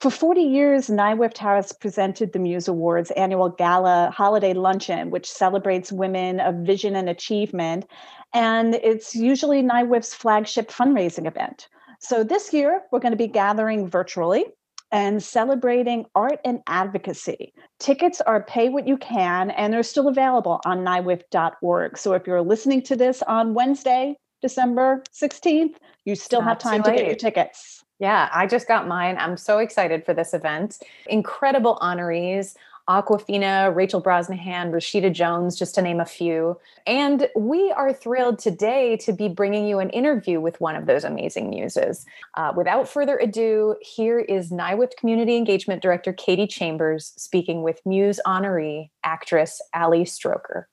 For 0.00 0.10
40 0.12 0.42
years, 0.42 0.88
NYWIFT 0.90 1.38
has 1.38 1.72
presented 1.72 2.32
the 2.32 2.38
Muse 2.38 2.68
Awards 2.68 3.10
annual 3.16 3.48
gala 3.48 4.12
holiday 4.14 4.52
luncheon, 4.52 5.10
which 5.10 5.28
celebrates 5.28 5.90
women 5.90 6.38
of 6.38 6.54
vision 6.54 6.94
and 6.94 7.08
achievement. 7.08 7.84
And 8.32 8.76
it's 8.76 9.16
usually 9.16 9.60
NYWIFT's 9.64 10.14
flagship 10.14 10.70
fundraising 10.70 11.26
event. 11.26 11.66
So 12.02 12.24
this 12.24 12.52
year, 12.52 12.82
we're 12.90 12.98
going 12.98 13.12
to 13.12 13.16
be 13.16 13.28
gathering 13.28 13.88
virtually 13.88 14.44
and 14.90 15.22
celebrating 15.22 16.04
art 16.16 16.40
and 16.44 16.60
advocacy. 16.66 17.54
Tickets 17.78 18.20
are 18.20 18.42
pay 18.42 18.68
what 18.68 18.88
you 18.88 18.96
can, 18.96 19.52
and 19.52 19.72
they're 19.72 19.84
still 19.84 20.08
available 20.08 20.60
on 20.66 20.84
nywift.org. 20.84 21.96
So 21.96 22.12
if 22.14 22.26
you're 22.26 22.42
listening 22.42 22.82
to 22.82 22.96
this 22.96 23.22
on 23.22 23.54
Wednesday, 23.54 24.16
December 24.42 25.04
16th, 25.12 25.76
you 26.04 26.16
still 26.16 26.40
have 26.40 26.58
time 26.58 26.82
to 26.82 26.90
get 26.90 27.06
your 27.06 27.14
tickets. 27.14 27.84
Yeah, 28.00 28.28
I 28.32 28.48
just 28.48 28.66
got 28.66 28.88
mine. 28.88 29.16
I'm 29.16 29.36
so 29.36 29.58
excited 29.58 30.04
for 30.04 30.12
this 30.12 30.34
event. 30.34 30.78
Incredible 31.06 31.78
honorees. 31.80 32.56
Awkwafina, 32.88 33.74
Rachel 33.74 34.02
Brosnahan, 34.02 34.70
Rashida 34.70 35.12
Jones, 35.12 35.56
just 35.56 35.74
to 35.76 35.82
name 35.82 36.00
a 36.00 36.04
few. 36.04 36.58
And 36.86 37.28
we 37.36 37.70
are 37.72 37.92
thrilled 37.92 38.38
today 38.38 38.96
to 38.98 39.12
be 39.12 39.28
bringing 39.28 39.66
you 39.66 39.78
an 39.78 39.90
interview 39.90 40.40
with 40.40 40.60
one 40.60 40.76
of 40.76 40.86
those 40.86 41.04
amazing 41.04 41.50
muses. 41.50 42.04
Uh, 42.36 42.52
without 42.56 42.88
further 42.88 43.18
ado, 43.18 43.76
here 43.80 44.18
is 44.18 44.50
NYWIFT 44.50 44.96
Community 44.96 45.36
Engagement 45.36 45.82
Director 45.82 46.12
Katie 46.12 46.46
Chambers 46.46 47.12
speaking 47.16 47.62
with 47.62 47.80
Muse 47.86 48.20
honoree 48.26 48.90
actress 49.04 49.60
Ali 49.74 50.04
Stroker. 50.04 50.64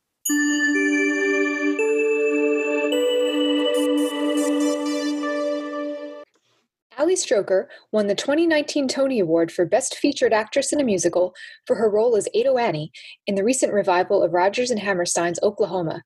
Ali 6.99 7.15
Stroker 7.15 7.67
won 7.93 8.07
the 8.07 8.13
2019 8.13 8.89
Tony 8.89 9.21
Award 9.21 9.53
for 9.53 9.65
Best 9.65 9.95
Featured 9.95 10.33
Actress 10.33 10.73
in 10.73 10.81
a 10.81 10.83
Musical 10.83 11.33
for 11.65 11.77
her 11.77 11.89
role 11.89 12.17
as 12.17 12.27
Ado 12.35 12.57
Annie 12.57 12.91
in 13.25 13.35
the 13.35 13.43
recent 13.43 13.71
revival 13.71 14.21
of 14.21 14.33
Rodgers 14.33 14.69
and 14.69 14.81
Hammerstein's 14.81 15.39
Oklahoma. 15.41 16.03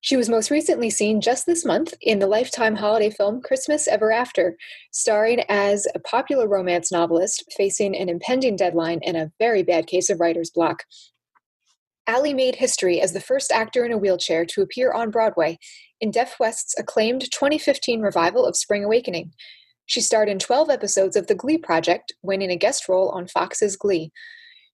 She 0.00 0.16
was 0.16 0.30
most 0.30 0.50
recently 0.50 0.88
seen 0.88 1.20
just 1.20 1.44
this 1.44 1.62
month 1.62 1.92
in 2.00 2.20
the 2.20 2.26
Lifetime 2.26 2.74
holiday 2.74 3.10
film 3.10 3.42
Christmas 3.42 3.86
Ever 3.86 4.12
After, 4.12 4.56
starring 4.92 5.40
as 5.50 5.86
a 5.94 5.98
popular 5.98 6.48
romance 6.48 6.90
novelist 6.90 7.44
facing 7.54 7.94
an 7.94 8.08
impending 8.08 8.56
deadline 8.56 9.00
and 9.04 9.18
a 9.18 9.30
very 9.38 9.62
bad 9.62 9.86
case 9.86 10.08
of 10.08 10.20
writer's 10.20 10.50
block. 10.50 10.84
Ali 12.08 12.32
made 12.32 12.56
history 12.56 12.98
as 12.98 13.12
the 13.12 13.20
first 13.20 13.52
actor 13.52 13.84
in 13.84 13.92
a 13.92 13.98
wheelchair 13.98 14.46
to 14.46 14.62
appear 14.62 14.90
on 14.90 15.10
Broadway 15.10 15.58
in 16.00 16.10
Deaf 16.10 16.36
West's 16.40 16.74
acclaimed 16.78 17.30
2015 17.30 18.00
revival 18.00 18.46
of 18.46 18.56
Spring 18.56 18.84
Awakening. 18.84 19.32
She 19.86 20.00
starred 20.00 20.28
in 20.28 20.38
12 20.38 20.70
episodes 20.70 21.16
of 21.16 21.26
The 21.26 21.34
Glee 21.34 21.58
Project, 21.58 22.12
winning 22.22 22.50
a 22.50 22.56
guest 22.56 22.88
role 22.88 23.10
on 23.10 23.26
Fox's 23.26 23.76
Glee. 23.76 24.12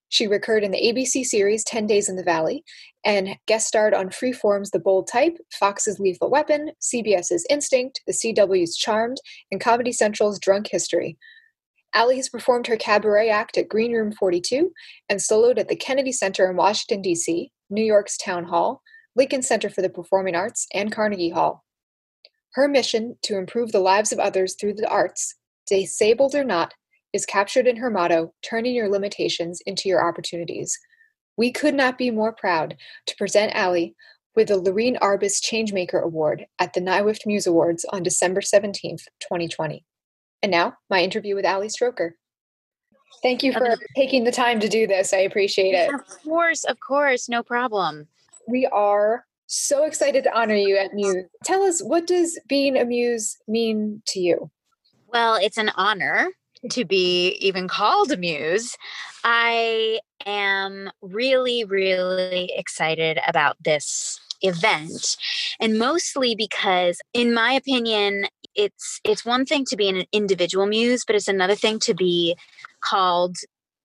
She 0.08 0.26
recurred 0.26 0.64
in 0.64 0.72
the 0.72 0.78
ABC 0.78 1.24
series 1.24 1.62
10 1.64 1.86
Days 1.86 2.08
in 2.08 2.16
the 2.16 2.24
Valley 2.24 2.64
and 3.04 3.36
guest 3.46 3.68
starred 3.68 3.94
on 3.94 4.10
Freeform's 4.10 4.72
The 4.72 4.80
Bold 4.80 5.08
Type, 5.08 5.36
Fox's 5.52 6.00
Lethal 6.00 6.30
Weapon, 6.30 6.72
CBS's 6.80 7.46
Instinct, 7.48 8.02
The 8.06 8.12
CW's 8.12 8.76
Charmed, 8.76 9.18
and 9.50 9.60
Comedy 9.60 9.92
Central's 9.92 10.40
Drunk 10.40 10.68
History. 10.70 11.16
Ali 11.94 12.16
has 12.16 12.28
performed 12.28 12.66
her 12.66 12.76
cabaret 12.76 13.30
act 13.30 13.56
at 13.56 13.68
Green 13.68 13.92
Room 13.92 14.12
42 14.12 14.72
and 15.08 15.20
soloed 15.20 15.58
at 15.58 15.68
the 15.68 15.76
Kennedy 15.76 16.12
Center 16.12 16.48
in 16.48 16.56
Washington, 16.56 17.02
D.C., 17.02 17.50
New 17.68 17.84
York's 17.84 18.16
Town 18.16 18.44
Hall, 18.44 18.82
Lincoln 19.16 19.42
Center 19.42 19.70
for 19.70 19.82
the 19.82 19.88
Performing 19.88 20.34
Arts, 20.34 20.66
and 20.74 20.92
Carnegie 20.92 21.30
Hall. 21.30 21.64
Her 22.54 22.68
mission 22.68 23.16
to 23.22 23.38
improve 23.38 23.72
the 23.72 23.80
lives 23.80 24.12
of 24.12 24.18
others 24.18 24.54
through 24.54 24.74
the 24.74 24.88
arts, 24.88 25.36
disabled 25.66 26.34
or 26.34 26.44
not, 26.44 26.74
is 27.12 27.26
captured 27.26 27.66
in 27.66 27.76
her 27.76 27.90
motto 27.90 28.32
turning 28.42 28.74
your 28.74 28.88
limitations 28.88 29.60
into 29.66 29.88
your 29.88 30.06
opportunities. 30.06 30.76
We 31.36 31.52
could 31.52 31.74
not 31.74 31.98
be 31.98 32.10
more 32.10 32.32
proud 32.32 32.76
to 33.06 33.16
present 33.16 33.54
Ali 33.56 33.94
with 34.36 34.48
the 34.48 34.58
Lorene 34.58 34.96
Arbus 34.96 35.40
Changemaker 35.42 36.02
Award 36.02 36.46
at 36.58 36.72
the 36.72 36.80
NYWIFT 36.80 37.26
Muse 37.26 37.46
Awards 37.46 37.84
on 37.92 38.02
December 38.02 38.40
17th, 38.40 39.04
2020. 39.20 39.84
And 40.42 40.50
now, 40.50 40.74
my 40.88 41.02
interview 41.02 41.34
with 41.34 41.46
Ali 41.46 41.68
Stroker. 41.68 42.12
Thank 43.22 43.42
you 43.42 43.52
for 43.52 43.76
taking 43.96 44.24
the 44.24 44.32
time 44.32 44.60
to 44.60 44.68
do 44.68 44.86
this. 44.86 45.12
I 45.12 45.18
appreciate 45.18 45.74
it. 45.74 45.92
Of 45.92 46.00
course, 46.22 46.64
of 46.64 46.78
course, 46.80 47.28
no 47.28 47.42
problem. 47.42 48.06
We 48.46 48.66
are 48.66 49.24
so 49.50 49.84
excited 49.84 50.24
to 50.24 50.38
honor 50.38 50.54
you 50.54 50.76
at 50.76 50.94
Muse. 50.94 51.24
Tell 51.44 51.62
us, 51.62 51.82
what 51.82 52.06
does 52.06 52.38
being 52.48 52.78
a 52.78 52.84
Muse 52.84 53.36
mean 53.48 54.02
to 54.06 54.20
you? 54.20 54.50
Well, 55.08 55.34
it's 55.34 55.58
an 55.58 55.70
honor 55.76 56.28
to 56.70 56.84
be 56.84 57.30
even 57.40 57.66
called 57.66 58.12
a 58.12 58.16
Muse. 58.16 58.76
I 59.24 59.98
am 60.24 60.90
really, 61.02 61.64
really 61.64 62.52
excited 62.56 63.18
about 63.26 63.56
this 63.64 64.20
event 64.42 65.16
and 65.60 65.78
mostly 65.78 66.34
because 66.34 66.98
in 67.12 67.34
my 67.34 67.52
opinion 67.52 68.24
it's 68.54 68.98
it's 69.04 69.22
one 69.22 69.44
thing 69.44 69.66
to 69.66 69.76
be 69.76 69.86
an 69.86 70.04
individual 70.12 70.64
muse 70.64 71.04
but 71.04 71.14
it's 71.14 71.28
another 71.28 71.54
thing 71.54 71.78
to 71.78 71.92
be 71.92 72.34
called 72.80 73.36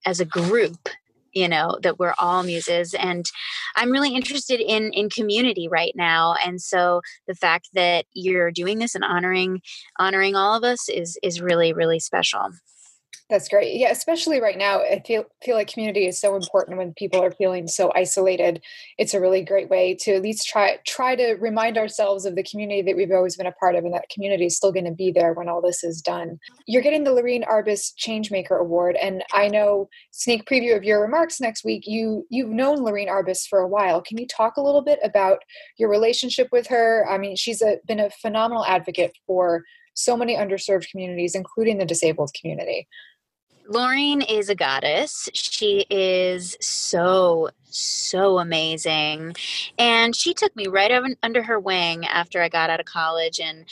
as 0.06 0.18
a 0.18 0.24
group 0.24 0.88
you 1.36 1.48
know 1.48 1.78
that 1.82 1.98
we're 1.98 2.14
all 2.18 2.42
muses 2.42 2.94
and 2.94 3.26
i'm 3.76 3.90
really 3.90 4.14
interested 4.14 4.58
in 4.60 4.90
in 4.92 5.10
community 5.10 5.68
right 5.68 5.92
now 5.94 6.34
and 6.44 6.60
so 6.60 7.02
the 7.28 7.34
fact 7.34 7.68
that 7.74 8.06
you're 8.14 8.50
doing 8.50 8.78
this 8.78 8.94
and 8.94 9.04
honoring 9.04 9.60
honoring 9.98 10.34
all 10.34 10.56
of 10.56 10.64
us 10.64 10.88
is 10.88 11.18
is 11.22 11.40
really 11.40 11.72
really 11.72 12.00
special 12.00 12.50
that's 13.28 13.48
great. 13.48 13.74
Yeah, 13.74 13.90
especially 13.90 14.40
right 14.40 14.56
now, 14.56 14.80
I 14.82 15.02
feel 15.04 15.24
feel 15.42 15.56
like 15.56 15.72
community 15.72 16.06
is 16.06 16.20
so 16.20 16.36
important 16.36 16.78
when 16.78 16.94
people 16.94 17.22
are 17.22 17.32
feeling 17.32 17.66
so 17.66 17.90
isolated. 17.96 18.62
It's 18.98 19.14
a 19.14 19.20
really 19.20 19.42
great 19.42 19.68
way 19.68 19.96
to 20.02 20.14
at 20.14 20.22
least 20.22 20.46
try 20.46 20.78
try 20.86 21.16
to 21.16 21.34
remind 21.34 21.76
ourselves 21.76 22.24
of 22.24 22.36
the 22.36 22.44
community 22.44 22.82
that 22.82 22.96
we've 22.96 23.10
always 23.10 23.36
been 23.36 23.46
a 23.46 23.52
part 23.52 23.74
of, 23.74 23.84
and 23.84 23.92
that 23.94 24.08
community 24.14 24.46
is 24.46 24.56
still 24.56 24.70
going 24.70 24.84
to 24.84 24.92
be 24.92 25.10
there 25.10 25.32
when 25.32 25.48
all 25.48 25.60
this 25.60 25.82
is 25.82 26.00
done. 26.00 26.38
You're 26.68 26.82
getting 26.82 27.02
the 27.02 27.12
Lorene 27.12 27.42
Arbus 27.42 27.92
Changemaker 27.98 28.60
Award, 28.60 28.96
and 29.02 29.24
I 29.32 29.48
know 29.48 29.88
sneak 30.12 30.44
preview 30.44 30.76
of 30.76 30.84
your 30.84 31.02
remarks 31.02 31.40
next 31.40 31.64
week. 31.64 31.82
You 31.84 32.26
you've 32.30 32.50
known 32.50 32.78
Lorene 32.78 33.08
Arbus 33.08 33.48
for 33.48 33.58
a 33.58 33.68
while. 33.68 34.02
Can 34.02 34.18
you 34.18 34.26
talk 34.28 34.56
a 34.56 34.62
little 34.62 34.82
bit 34.82 35.00
about 35.02 35.38
your 35.78 35.90
relationship 35.90 36.48
with 36.52 36.68
her? 36.68 37.04
I 37.10 37.18
mean, 37.18 37.34
she's 37.34 37.60
a, 37.60 37.78
been 37.88 38.00
a 38.00 38.10
phenomenal 38.10 38.64
advocate 38.64 39.16
for 39.26 39.64
so 39.94 40.16
many 40.16 40.36
underserved 40.36 40.88
communities, 40.90 41.34
including 41.34 41.78
the 41.78 41.84
disabled 41.84 42.30
community. 42.38 42.86
Lorene 43.68 44.22
is 44.22 44.48
a 44.48 44.54
goddess. 44.54 45.28
She 45.34 45.86
is 45.90 46.56
so, 46.60 47.50
so 47.64 48.38
amazing. 48.38 49.34
And 49.78 50.14
she 50.14 50.34
took 50.34 50.54
me 50.56 50.66
right 50.66 50.92
under 51.22 51.42
her 51.42 51.58
wing 51.58 52.06
after 52.06 52.42
I 52.42 52.48
got 52.48 52.70
out 52.70 52.80
of 52.80 52.86
college 52.86 53.40
and 53.40 53.64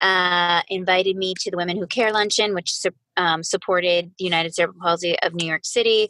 uh, 0.00 0.62
invited 0.68 1.16
me 1.16 1.34
to 1.40 1.50
the 1.50 1.56
Women 1.56 1.76
Who 1.76 1.86
Care 1.86 2.12
Luncheon, 2.12 2.54
which 2.54 2.74
um, 3.16 3.42
supported 3.42 4.12
the 4.18 4.24
United 4.24 4.54
Cerebral 4.54 4.80
Palsy 4.80 5.18
of 5.20 5.34
New 5.34 5.46
York 5.46 5.64
City. 5.64 6.08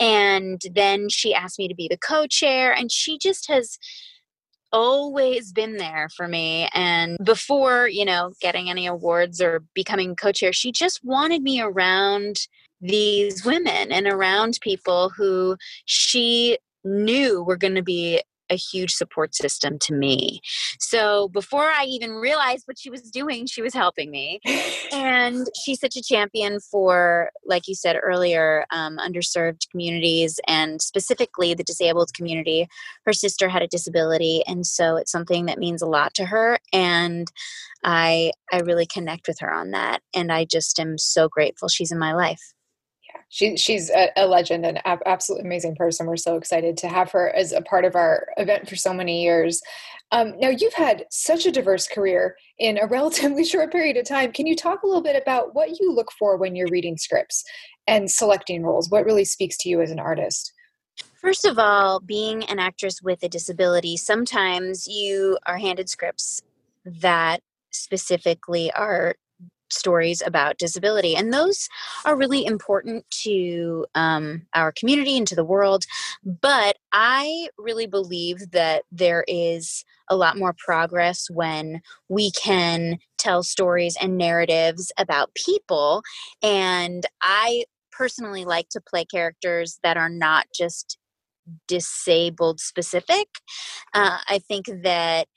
And 0.00 0.60
then 0.72 1.08
she 1.08 1.34
asked 1.34 1.58
me 1.58 1.68
to 1.68 1.74
be 1.74 1.88
the 1.88 1.98
co 1.98 2.26
chair, 2.26 2.72
and 2.72 2.90
she 2.90 3.18
just 3.18 3.48
has 3.48 3.78
always 4.72 5.52
been 5.52 5.78
there 5.78 6.08
for 6.16 6.28
me 6.28 6.68
and 6.74 7.16
before 7.24 7.88
you 7.88 8.04
know 8.04 8.32
getting 8.40 8.70
any 8.70 8.86
awards 8.86 9.40
or 9.40 9.64
becoming 9.74 10.14
co-chair 10.14 10.52
she 10.52 10.70
just 10.70 11.04
wanted 11.04 11.42
me 11.42 11.60
around 11.60 12.46
these 12.80 13.44
women 13.44 13.92
and 13.92 14.06
around 14.06 14.58
people 14.62 15.10
who 15.10 15.56
she 15.84 16.58
knew 16.84 17.42
were 17.42 17.56
going 17.56 17.74
to 17.74 17.82
be 17.82 18.22
a 18.50 18.56
huge 18.56 18.92
support 18.94 19.34
system 19.34 19.78
to 19.78 19.94
me. 19.94 20.40
So 20.78 21.28
before 21.28 21.64
I 21.64 21.84
even 21.84 22.10
realized 22.10 22.64
what 22.66 22.78
she 22.78 22.90
was 22.90 23.02
doing, 23.02 23.46
she 23.46 23.62
was 23.62 23.72
helping 23.72 24.10
me. 24.10 24.40
and 24.92 25.46
she's 25.64 25.80
such 25.80 25.96
a 25.96 26.02
champion 26.02 26.58
for, 26.60 27.30
like 27.46 27.68
you 27.68 27.74
said 27.74 27.96
earlier, 28.02 28.66
um, 28.72 28.98
underserved 28.98 29.70
communities 29.70 30.40
and 30.46 30.82
specifically 30.82 31.54
the 31.54 31.64
disabled 31.64 32.12
community. 32.14 32.66
Her 33.06 33.12
sister 33.12 33.48
had 33.48 33.62
a 33.62 33.68
disability, 33.68 34.42
and 34.46 34.66
so 34.66 34.96
it's 34.96 35.12
something 35.12 35.46
that 35.46 35.58
means 35.58 35.80
a 35.80 35.86
lot 35.86 36.14
to 36.14 36.26
her. 36.26 36.58
And 36.72 37.28
I 37.84 38.32
I 38.52 38.58
really 38.58 38.86
connect 38.86 39.28
with 39.28 39.38
her 39.40 39.52
on 39.52 39.70
that, 39.70 40.00
and 40.14 40.32
I 40.32 40.44
just 40.44 40.80
am 40.80 40.98
so 40.98 41.28
grateful 41.28 41.68
she's 41.68 41.92
in 41.92 41.98
my 41.98 42.12
life 42.12 42.52
she 43.30 43.56
she's 43.56 43.90
a, 43.90 44.10
a 44.16 44.26
legend 44.26 44.66
and 44.66 44.84
ab- 44.84 45.02
absolutely 45.06 45.46
amazing 45.46 45.76
person. 45.76 46.06
We're 46.06 46.16
so 46.16 46.36
excited 46.36 46.76
to 46.78 46.88
have 46.88 47.10
her 47.12 47.30
as 47.30 47.52
a 47.52 47.62
part 47.62 47.84
of 47.84 47.94
our 47.94 48.26
event 48.36 48.68
for 48.68 48.76
so 48.76 48.92
many 48.92 49.22
years. 49.22 49.62
Um, 50.10 50.34
now 50.40 50.48
you've 50.48 50.74
had 50.74 51.06
such 51.10 51.46
a 51.46 51.52
diverse 51.52 51.86
career 51.86 52.36
in 52.58 52.76
a 52.76 52.86
relatively 52.88 53.44
short 53.44 53.70
period 53.70 53.96
of 53.96 54.04
time. 54.04 54.32
Can 54.32 54.46
you 54.46 54.56
talk 54.56 54.82
a 54.82 54.86
little 54.86 55.02
bit 55.02 55.20
about 55.20 55.54
what 55.54 55.78
you 55.78 55.92
look 55.92 56.10
for 56.18 56.36
when 56.36 56.56
you're 56.56 56.68
reading 56.70 56.98
scripts 56.98 57.44
and 57.86 58.10
selecting 58.10 58.64
roles? 58.64 58.90
What 58.90 59.04
really 59.04 59.24
speaks 59.24 59.56
to 59.58 59.68
you 59.68 59.80
as 59.80 59.92
an 59.92 60.00
artist? 60.00 60.52
First 61.14 61.46
of 61.46 61.58
all, 61.58 62.00
being 62.00 62.44
an 62.44 62.58
actress 62.58 63.00
with 63.00 63.22
a 63.22 63.28
disability, 63.28 63.96
sometimes 63.96 64.88
you 64.88 65.38
are 65.46 65.58
handed 65.58 65.88
scripts 65.88 66.42
that 66.84 67.42
specifically 67.70 68.72
are 68.72 69.14
stories 69.72 70.22
about 70.24 70.58
disability. 70.58 71.16
And 71.16 71.32
those 71.32 71.68
are 72.04 72.16
really 72.16 72.44
important 72.44 73.04
to 73.22 73.86
um, 73.94 74.42
our 74.54 74.72
community 74.72 75.16
and 75.16 75.26
to 75.28 75.34
the 75.34 75.44
world. 75.44 75.84
But 76.24 76.76
I 76.92 77.48
really 77.58 77.86
believe 77.86 78.50
that 78.52 78.84
there 78.90 79.24
is 79.28 79.84
a 80.08 80.16
lot 80.16 80.36
more 80.36 80.54
progress 80.58 81.28
when 81.30 81.80
we 82.08 82.32
can 82.32 82.98
tell 83.16 83.42
stories 83.42 83.96
and 84.00 84.18
narratives 84.18 84.92
about 84.98 85.34
people. 85.34 86.02
And 86.42 87.06
I 87.22 87.64
personally 87.92 88.44
like 88.44 88.68
to 88.70 88.80
play 88.80 89.04
characters 89.04 89.78
that 89.82 89.96
are 89.96 90.08
not 90.08 90.46
just 90.54 90.98
disabled 91.68 92.60
specific. 92.60 93.28
Uh, 93.94 94.18
I 94.28 94.38
think 94.38 94.66
that 94.82 95.28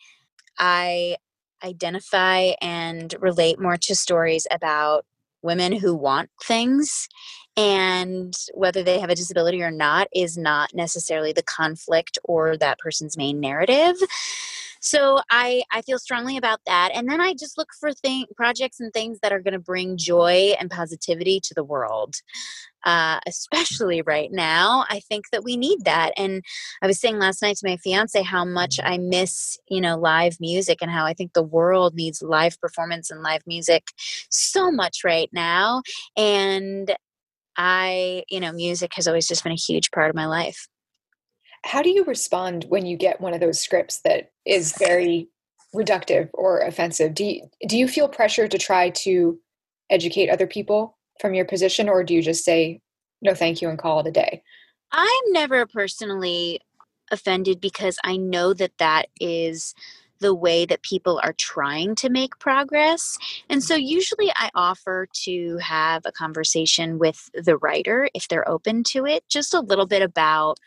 I 0.59 1.17
identify 1.63 2.51
and 2.61 3.15
relate 3.19 3.59
more 3.59 3.77
to 3.77 3.95
stories 3.95 4.47
about 4.51 5.05
women 5.41 5.73
who 5.73 5.95
want 5.95 6.29
things 6.43 7.07
and 7.55 8.33
whether 8.53 8.81
they 8.81 8.99
have 8.99 9.09
a 9.09 9.15
disability 9.15 9.61
or 9.61 9.71
not 9.71 10.07
is 10.13 10.37
not 10.37 10.73
necessarily 10.73 11.33
the 11.33 11.43
conflict 11.43 12.17
or 12.23 12.57
that 12.57 12.79
person's 12.79 13.17
main 13.17 13.39
narrative 13.39 13.95
so 14.83 15.19
i 15.31 15.63
i 15.71 15.81
feel 15.81 15.97
strongly 15.97 16.37
about 16.37 16.59
that 16.65 16.91
and 16.93 17.09
then 17.09 17.21
i 17.21 17.33
just 17.33 17.57
look 17.57 17.69
for 17.79 17.93
thing 17.93 18.25
projects 18.35 18.79
and 18.79 18.93
things 18.93 19.17
that 19.21 19.31
are 19.31 19.39
going 19.39 19.53
to 19.53 19.59
bring 19.59 19.97
joy 19.97 20.53
and 20.59 20.69
positivity 20.69 21.39
to 21.39 21.53
the 21.53 21.63
world 21.63 22.15
uh, 22.85 23.19
especially 23.25 24.01
right 24.01 24.31
now. 24.31 24.85
I 24.89 24.99
think 24.99 25.29
that 25.31 25.43
we 25.43 25.57
need 25.57 25.85
that. 25.85 26.11
And 26.17 26.43
I 26.81 26.87
was 26.87 26.99
saying 26.99 27.17
last 27.17 27.41
night 27.41 27.57
to 27.57 27.67
my 27.67 27.77
fiance 27.77 28.21
how 28.21 28.45
much 28.45 28.79
I 28.83 28.97
miss, 28.97 29.57
you 29.69 29.81
know, 29.81 29.97
live 29.97 30.37
music 30.39 30.79
and 30.81 30.91
how 30.91 31.05
I 31.05 31.13
think 31.13 31.33
the 31.33 31.43
world 31.43 31.95
needs 31.95 32.21
live 32.21 32.59
performance 32.59 33.09
and 33.09 33.23
live 33.23 33.41
music 33.47 33.83
so 34.29 34.71
much 34.71 34.99
right 35.03 35.29
now. 35.31 35.81
And 36.17 36.93
I, 37.55 38.23
you 38.29 38.39
know, 38.39 38.51
music 38.51 38.91
has 38.95 39.07
always 39.07 39.27
just 39.27 39.43
been 39.43 39.53
a 39.53 39.55
huge 39.55 39.91
part 39.91 40.09
of 40.09 40.15
my 40.15 40.25
life. 40.25 40.67
How 41.65 41.81
do 41.81 41.89
you 41.89 42.03
respond 42.05 42.65
when 42.69 42.85
you 42.85 42.97
get 42.97 43.21
one 43.21 43.33
of 43.33 43.39
those 43.39 43.59
scripts 43.59 44.01
that 44.01 44.31
is 44.45 44.73
very 44.77 45.29
reductive 45.73 46.29
or 46.33 46.59
offensive? 46.59 47.13
Do 47.13 47.25
you, 47.25 47.49
do 47.67 47.77
you 47.77 47.87
feel 47.87 48.07
pressure 48.07 48.47
to 48.47 48.57
try 48.57 48.89
to 48.89 49.39
educate 49.89 50.29
other 50.29 50.47
people 50.47 50.97
from 51.19 51.33
your 51.33 51.45
position, 51.45 51.89
or 51.89 52.03
do 52.03 52.13
you 52.13 52.21
just 52.21 52.43
say 52.43 52.81
no, 53.21 53.33
thank 53.33 53.61
you, 53.61 53.69
and 53.69 53.79
call 53.79 54.01
it 54.01 54.07
a 54.07 54.11
day? 54.11 54.43
I'm 54.91 55.31
never 55.31 55.65
personally 55.65 56.59
offended 57.11 57.61
because 57.61 57.97
I 58.03 58.17
know 58.17 58.53
that 58.53 58.77
that 58.79 59.07
is 59.19 59.73
the 60.19 60.33
way 60.33 60.65
that 60.65 60.81
people 60.83 61.19
are 61.23 61.33
trying 61.33 61.95
to 61.95 62.09
make 62.09 62.39
progress. 62.39 63.17
And 63.49 63.63
so 63.63 63.75
usually 63.75 64.31
I 64.35 64.49
offer 64.55 65.07
to 65.23 65.57
have 65.57 66.03
a 66.05 66.11
conversation 66.11 66.97
with 66.97 67.29
the 67.33 67.57
writer 67.57 68.09
if 68.13 68.27
they're 68.27 68.47
open 68.47 68.83
to 68.85 69.05
it, 69.05 69.27
just 69.27 69.53
a 69.53 69.59
little 69.59 69.85
bit 69.85 70.01
about 70.01 70.59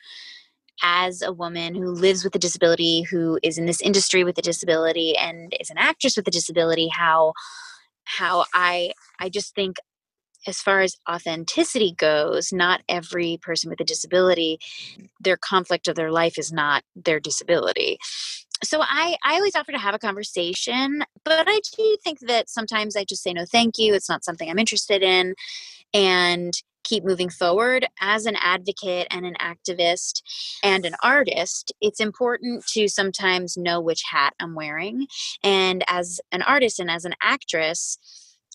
as 0.83 1.23
a 1.23 1.33
woman 1.33 1.75
who 1.75 1.91
lives 1.91 2.25
with 2.25 2.35
a 2.35 2.39
disability, 2.39 3.03
who 3.03 3.39
is 3.43 3.59
in 3.59 3.67
this 3.67 3.81
industry 3.81 4.25
with 4.25 4.39
a 4.39 4.43
disability 4.43 5.17
and 5.17 5.55
is 5.61 5.71
an 5.71 5.79
actress 5.79 6.17
with 6.17 6.29
a 6.29 6.31
disability, 6.31 6.89
how 6.89 7.33
how 8.05 8.45
I 8.55 8.93
I 9.19 9.29
just 9.29 9.55
think 9.55 9.77
as 10.47 10.61
far 10.61 10.81
as 10.81 10.97
authenticity 11.11 11.93
goes, 11.97 12.53
not 12.53 12.83
every 12.89 13.39
person 13.43 13.69
with 13.69 13.81
a 13.81 13.85
disability, 13.85 14.59
their 15.21 15.37
conflict 15.37 15.89
of 15.89 15.97
their 15.97 16.13
life 16.13 16.39
is 16.39 16.53
not 16.53 16.85
their 16.95 17.19
disability. 17.19 17.99
So 18.63 18.81
I, 18.81 19.17
I 19.25 19.35
always 19.35 19.55
offer 19.55 19.73
to 19.73 19.79
have 19.79 19.95
a 19.95 19.99
conversation, 19.99 21.05
but 21.25 21.47
I 21.49 21.61
do 21.77 21.97
think 22.03 22.21
that 22.21 22.49
sometimes 22.49 22.97
I 22.97 23.05
just 23.05 23.23
say 23.23 23.33
no 23.33 23.45
thank 23.45 23.75
you. 23.77 23.93
It's 23.93 24.09
not 24.09 24.25
something 24.25 24.49
I'm 24.49 24.59
interested 24.59 25.03
in 25.03 25.35
and 25.93 26.55
keep 26.87 27.05
moving 27.05 27.29
forward. 27.29 27.87
As 28.01 28.27
an 28.27 28.37
advocate 28.41 29.09
and 29.11 29.27
an 29.27 29.37
activist 29.41 30.23
and 30.63 30.87
an 30.87 30.95
artist, 31.03 31.73
it's 31.81 32.01
important 32.01 32.67
to 32.69 32.89
sometimes 32.89 33.57
know 33.57 33.81
which 33.81 34.03
hat 34.11 34.35
I'm 34.41 34.55
wearing. 34.55 35.07
And 35.43 35.85
as 35.89 36.21
an 36.33 36.43
artist 36.43 36.81
and 36.81 36.91
as 36.91 37.05
an 37.05 37.15
actress, 37.23 37.99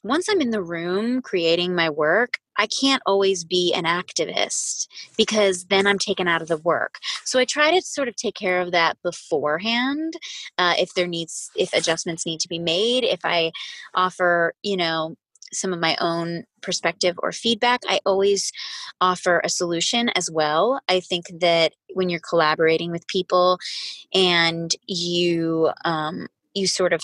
once 0.03 0.27
I'm 0.29 0.41
in 0.41 0.49
the 0.49 0.63
room 0.63 1.21
creating 1.21 1.75
my 1.75 1.89
work, 1.89 2.39
I 2.57 2.67
can't 2.67 3.03
always 3.05 3.43
be 3.43 3.73
an 3.73 3.85
activist 3.85 4.87
because 5.17 5.65
then 5.65 5.87
I'm 5.87 5.99
taken 5.99 6.27
out 6.27 6.41
of 6.41 6.47
the 6.47 6.57
work. 6.57 6.95
So 7.23 7.39
I 7.39 7.45
try 7.45 7.71
to 7.71 7.81
sort 7.81 8.07
of 8.07 8.15
take 8.15 8.35
care 8.35 8.61
of 8.61 8.71
that 8.71 8.97
beforehand. 9.03 10.13
Uh, 10.57 10.73
if 10.77 10.93
there 10.93 11.07
needs, 11.07 11.49
if 11.55 11.73
adjustments 11.73 12.25
need 12.25 12.39
to 12.41 12.49
be 12.49 12.59
made, 12.59 13.03
if 13.03 13.21
I 13.23 13.51
offer, 13.93 14.53
you 14.63 14.77
know, 14.77 15.15
some 15.53 15.73
of 15.73 15.79
my 15.79 15.97
own 15.99 16.43
perspective 16.61 17.19
or 17.21 17.31
feedback, 17.31 17.81
I 17.87 17.99
always 18.05 18.51
offer 18.99 19.41
a 19.43 19.49
solution 19.49 20.09
as 20.09 20.29
well. 20.31 20.79
I 20.87 20.99
think 20.99 21.25
that 21.39 21.73
when 21.93 22.09
you're 22.09 22.21
collaborating 22.27 22.91
with 22.91 23.07
people 23.07 23.57
and 24.13 24.73
you 24.87 25.71
um, 25.85 26.27
you 26.53 26.67
sort 26.67 26.93
of 26.93 27.01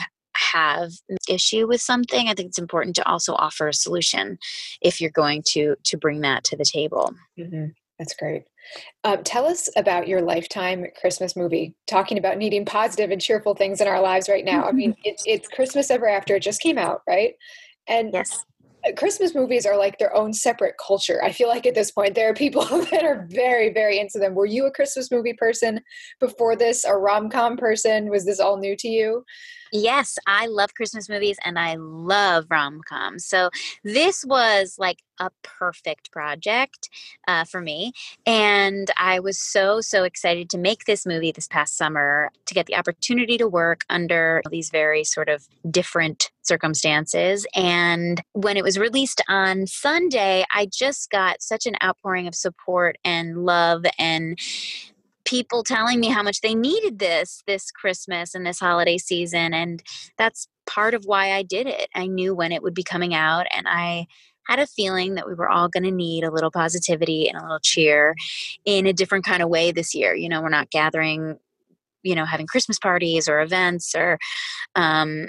have 0.54 0.92
issue 1.28 1.68
with 1.68 1.82
something 1.82 2.28
i 2.30 2.34
think 2.34 2.50
it's 2.50 2.60
important 2.60 2.96
to 2.96 3.08
also 3.08 3.34
offer 3.34 3.68
a 3.68 3.74
solution 3.74 4.38
if 4.82 5.02
you're 5.02 5.10
going 5.10 5.42
to 5.46 5.76
to 5.84 5.98
bring 5.98 6.22
that 6.22 6.44
to 6.44 6.56
the 6.56 6.64
table 6.64 7.14
mm-hmm. 7.40 7.66
that's 7.98 8.14
great 8.14 8.44
um, 9.04 9.24
tell 9.24 9.46
us 9.46 9.68
about 9.76 10.08
your 10.08 10.22
lifetime 10.22 10.86
christmas 11.00 11.36
movie 11.36 11.74
talking 11.88 12.20
about 12.20 12.38
needing 12.38 12.66
positive 12.66 13.10
and 13.10 13.22
cheerful 13.22 13.56
things 13.56 13.82
in 13.82 13.88
our 13.88 14.02
lives 14.02 14.30
right 14.30 14.46
now 14.46 14.64
i 14.66 14.72
mean 14.72 14.96
it's, 15.04 15.24
it's 15.26 15.48
christmas 15.48 15.90
ever 15.90 16.08
after 16.08 16.36
it 16.36 16.44
just 16.44 16.62
came 16.62 16.78
out 16.78 17.02
right 17.08 17.34
and 17.88 18.12
yes 18.14 18.46
Christmas 18.96 19.36
movies 19.36 19.66
are 19.66 19.78
like 19.78 19.98
their 19.98 20.16
own 20.16 20.34
separate 20.34 20.76
culture. 20.78 21.22
I 21.24 21.32
feel 21.32 21.50
like 21.50 21.66
at 21.66 21.76
this 21.76 21.92
point 21.92 22.16
there 22.16 22.30
are 22.30 22.34
people 22.34 22.64
that 22.92 23.04
are 23.04 23.28
very, 23.30 23.74
very 23.74 24.00
into 24.00 24.20
them. 24.20 24.36
Were 24.36 24.46
you 24.46 24.66
a 24.66 24.72
Christmas 24.72 25.12
movie 25.12 25.34
person 25.34 25.82
before 26.20 26.56
this, 26.56 26.86
a 26.86 26.96
rom 26.96 27.30
com 27.30 27.58
person? 27.58 28.10
Was 28.10 28.26
this 28.26 28.40
all 28.40 28.58
new 28.58 28.76
to 28.78 28.88
you? 28.88 29.26
Yes, 29.72 30.18
I 30.28 30.48
love 30.48 30.74
Christmas 30.74 31.10
movies 31.10 31.38
and 31.44 31.58
I 31.60 31.76
love 31.76 32.46
rom 32.50 32.82
coms. 32.88 33.26
So 33.26 33.50
this 33.84 34.24
was 34.26 34.76
like 34.78 35.00
a 35.20 35.30
perfect 35.44 36.12
project 36.12 36.90
uh, 37.28 37.44
for 37.44 37.62
me. 37.62 37.92
And 38.26 38.90
I 38.98 39.20
was 39.20 39.40
so, 39.40 39.82
so 39.82 40.04
excited 40.04 40.50
to 40.52 40.58
make 40.58 40.86
this 40.86 41.06
movie 41.06 41.32
this 41.32 41.48
past 41.48 41.76
summer 41.76 42.30
to 42.46 42.54
get 42.54 42.68
the 42.68 42.76
opportunity 42.76 43.38
to 43.38 43.48
work 43.48 43.84
under 43.90 44.42
these 44.50 44.70
very 44.70 45.04
sort 45.04 45.30
of 45.30 45.48
different 45.70 46.32
circumstances. 46.44 47.46
And 47.56 48.22
when 48.34 48.58
it 48.58 48.64
was 48.64 48.78
released 48.78 49.22
on 49.28 49.68
Sunday, 49.68 50.46
I 50.54 50.68
just 50.72 51.10
got 51.10 51.42
such 51.42 51.66
an 51.66 51.76
outpouring 51.84 52.28
of 52.28 52.36
support 52.36 52.98
and 53.04 53.44
love 53.46 53.86
and 54.00 54.38
people 55.28 55.62
telling 55.62 56.00
me 56.00 56.08
how 56.08 56.24
much 56.24 56.40
they 56.42 56.56
needed 56.56 57.00
this 57.00 57.44
this 57.46 57.70
Christmas 57.70 58.34
and 58.34 58.46
this 58.46 58.60
holiday 58.60 58.98
season. 58.98 59.54
And 59.54 59.84
that's 60.18 60.48
part 60.66 60.94
of 60.94 61.04
why 61.06 61.34
I 61.34 61.44
did 61.44 61.68
it. 61.68 61.90
I 61.94 62.08
knew 62.08 62.34
when 62.34 62.52
it 62.52 62.64
would 62.64 62.74
be 62.74 62.84
coming 62.84 63.14
out, 63.14 63.46
and 63.56 63.68
I 63.68 64.08
had 64.48 64.60
a 64.60 64.68
feeling 64.68 65.16
that 65.16 65.28
we 65.28 65.34
were 65.34 65.50
all 65.50 65.68
going 65.68 65.84
to 65.84 65.92
need 65.92 66.24
a 66.24 66.32
little 66.32 66.52
positivity 66.52 67.28
and 67.28 67.38
a 67.38 67.42
little 67.42 67.60
cheer 67.62 68.16
in 68.64 68.88
a 68.88 68.94
different 68.94 69.26
kind 69.26 69.44
of 69.44 69.50
way 69.50 69.72
this 69.72 69.94
year. 69.94 70.16
You 70.16 70.30
know, 70.30 70.42
we're 70.42 70.50
not 70.50 70.72
gathering, 70.72 71.38
you 72.02 72.16
know, 72.16 72.24
having 72.24 72.48
Christmas 72.48 72.80
parties 72.80 73.28
or 73.28 73.42
events 73.42 73.94
or, 73.94 74.18
um, 74.76 75.28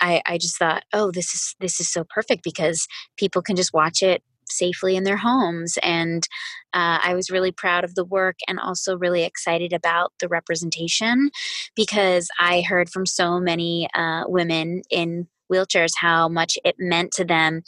I, 0.00 0.22
I 0.26 0.38
just 0.38 0.56
thought, 0.56 0.84
oh, 0.92 1.10
this 1.10 1.34
is 1.34 1.56
this 1.60 1.80
is 1.80 1.90
so 1.90 2.04
perfect 2.08 2.44
because 2.44 2.86
people 3.16 3.42
can 3.42 3.56
just 3.56 3.74
watch 3.74 4.00
it 4.00 4.22
safely 4.50 4.96
in 4.96 5.04
their 5.04 5.16
homes. 5.16 5.78
And 5.82 6.26
uh, 6.74 6.98
I 7.02 7.14
was 7.14 7.30
really 7.30 7.52
proud 7.52 7.84
of 7.84 7.94
the 7.94 8.04
work 8.04 8.36
and 8.46 8.60
also 8.60 8.96
really 8.96 9.24
excited 9.24 9.72
about 9.72 10.12
the 10.20 10.28
representation 10.28 11.30
because 11.74 12.28
I 12.38 12.62
heard 12.62 12.90
from 12.90 13.06
so 13.06 13.40
many 13.40 13.88
uh, 13.94 14.24
women 14.26 14.82
in 14.90 15.28
wheelchairs 15.52 15.92
how 15.96 16.28
much 16.28 16.58
it 16.64 16.76
meant 16.78 17.12
to 17.12 17.24
them 17.24 17.62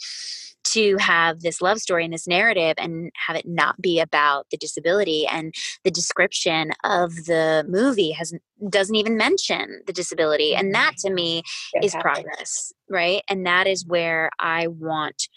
to 0.63 0.95
have 0.97 1.41
this 1.41 1.61
love 1.61 1.79
story 1.79 2.05
and 2.05 2.13
this 2.13 2.27
narrative 2.27 2.75
and 2.77 3.11
have 3.27 3.35
it 3.35 3.47
not 3.47 3.81
be 3.81 3.99
about 3.99 4.47
the 4.51 4.57
disability 4.57 5.25
and 5.27 5.53
the 5.83 5.91
description 5.91 6.71
of 6.83 7.13
the 7.25 7.65
movie 7.67 8.11
has 8.11 8.33
doesn't 8.69 8.95
even 8.95 9.17
mention 9.17 9.81
the 9.87 9.93
disability 9.93 10.53
and 10.53 10.73
that 10.75 10.93
to 10.97 11.09
me 11.09 11.41
is 11.81 11.95
progress 11.95 12.71
right 12.89 13.23
and 13.27 13.45
that 13.45 13.65
is 13.65 13.85
where 13.87 14.29
i 14.39 14.67
want 14.67 15.27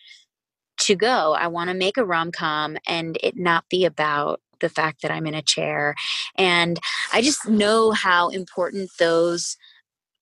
to 0.81 0.95
go. 0.97 1.35
I 1.35 1.47
want 1.47 1.71
to 1.71 1.75
make 1.75 1.97
a 1.97 2.05
rom 2.05 2.33
com 2.33 2.77
and 2.87 3.19
it 3.23 3.37
not 3.37 3.65
be 3.69 3.85
about 3.85 4.41
the 4.61 4.69
fact 4.69 5.03
that 5.03 5.11
I'm 5.11 5.27
in 5.27 5.35
a 5.35 5.43
chair. 5.43 5.95
And 6.37 6.79
I 7.13 7.23
just 7.23 7.49
know 7.49 7.93
how 7.93 8.29
important 8.29 8.91
those 8.99 9.57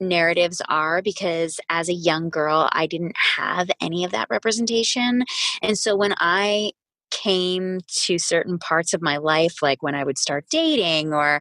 narratives 0.01 0.61
are 0.69 1.01
because 1.01 1.61
as 1.71 1.89
a 1.89 1.95
young 1.95 2.29
girl, 2.29 2.69
I 2.73 2.87
didn't 2.87 3.17
have 3.37 3.71
any 3.81 4.05
of 4.05 4.11
that 4.13 4.29
representation. 4.31 5.25
And 5.63 5.79
so 5.79 5.97
when 5.97 6.15
I 6.19 6.73
came 7.11 7.81
to 8.05 8.19
certain 8.19 8.59
parts 8.59 8.95
of 8.95 9.03
my 9.03 9.19
life, 9.19 9.63
like 9.63 9.83
when 9.83 9.95
I 9.95 10.03
would 10.03 10.19
start 10.19 10.47
dating 10.51 11.13
or 11.13 11.41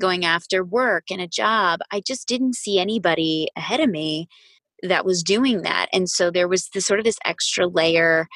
going 0.00 0.24
after 0.24 0.62
work 0.62 1.04
and 1.10 1.20
a 1.20 1.26
job, 1.26 1.80
I 1.90 2.00
just 2.06 2.28
didn't 2.28 2.54
see 2.54 2.78
anybody 2.78 3.48
ahead 3.56 3.80
of 3.80 3.90
me 3.90 4.28
that 4.82 5.04
was 5.04 5.22
doing 5.22 5.62
that 5.62 5.86
and 5.92 6.08
so 6.08 6.30
there 6.30 6.48
was 6.48 6.68
this 6.74 6.86
sort 6.86 7.00
of 7.00 7.04
this 7.04 7.18
extra 7.24 7.66
layer 7.66 8.26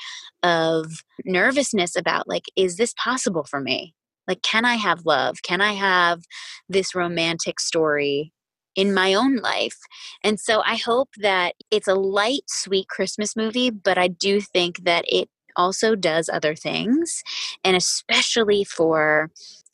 of 0.43 0.87
nervousness 1.25 1.97
about 1.97 2.29
like 2.29 2.45
is 2.57 2.77
this 2.77 2.95
possible 2.95 3.45
for 3.45 3.61
me? 3.61 3.95
Like 4.27 4.43
can 4.43 4.65
i 4.65 4.77
have 4.77 5.05
love? 5.05 5.43
Can 5.43 5.61
i 5.61 5.73
have 5.73 6.23
this 6.69 6.95
romantic 6.95 7.61
story 7.61 8.33
in 8.77 8.95
my 8.95 9.15
own 9.15 9.37
life? 9.37 9.77
And 10.25 10.39
so 10.41 10.63
i 10.65 10.77
hope 10.77 11.11
that 11.19 11.55
it's 11.71 11.89
a 11.89 11.95
light 11.95 12.43
sweet 12.49 12.89
christmas 12.89 13.37
movie 13.37 13.71
but 13.71 13.99
i 13.99 14.09
do 14.09 14.41
think 14.41 14.85
that 14.85 15.05
it 15.09 15.29
also 15.57 15.95
does 15.95 16.29
other 16.33 16.55
things 16.55 17.23
and 17.65 17.77
especially 17.77 18.65
for 18.65 19.31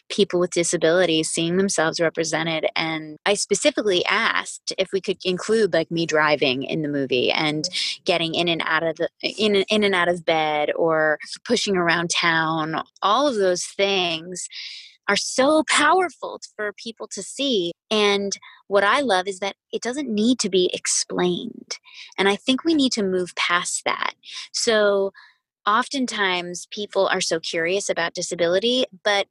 people 0.08 0.40
with 0.40 0.50
disabilities 0.50 1.28
seeing 1.28 1.56
themselves 1.56 2.00
represented 2.00 2.66
and 2.76 3.16
i 3.26 3.34
specifically 3.34 4.04
asked 4.06 4.72
if 4.78 4.88
we 4.92 5.00
could 5.00 5.18
include 5.24 5.72
like 5.72 5.90
me 5.90 6.06
driving 6.06 6.62
in 6.62 6.82
the 6.82 6.88
movie 6.88 7.30
and 7.30 7.64
mm-hmm. 7.64 8.02
getting 8.04 8.34
in 8.34 8.48
and 8.48 8.62
out 8.64 8.82
of 8.82 8.96
the 8.96 9.08
in, 9.22 9.56
in 9.68 9.84
and 9.84 9.94
out 9.94 10.08
of 10.08 10.24
bed 10.24 10.70
or 10.76 11.18
pushing 11.44 11.76
around 11.76 12.10
town. 12.10 12.82
All 13.02 13.26
of 13.26 13.36
those 13.36 13.64
things 13.64 14.48
are 15.08 15.16
so 15.16 15.62
powerful 15.68 16.40
for 16.56 16.72
people 16.72 17.06
to 17.06 17.22
see 17.22 17.72
and 17.92 18.32
what 18.66 18.82
i 18.82 19.00
love 19.00 19.28
is 19.28 19.38
that 19.38 19.54
it 19.72 19.80
doesn't 19.80 20.08
need 20.08 20.36
to 20.40 20.50
be 20.50 20.68
explained 20.74 21.78
and 22.18 22.28
i 22.28 22.34
think 22.34 22.64
we 22.64 22.74
need 22.74 22.92
to 22.92 23.02
move 23.02 23.34
past 23.36 23.82
that. 23.84 24.14
So 24.52 25.12
oftentimes 25.64 26.66
people 26.70 27.06
are 27.08 27.20
so 27.20 27.38
curious 27.40 27.88
about 27.88 28.14
disability 28.14 28.84
but 29.04 29.26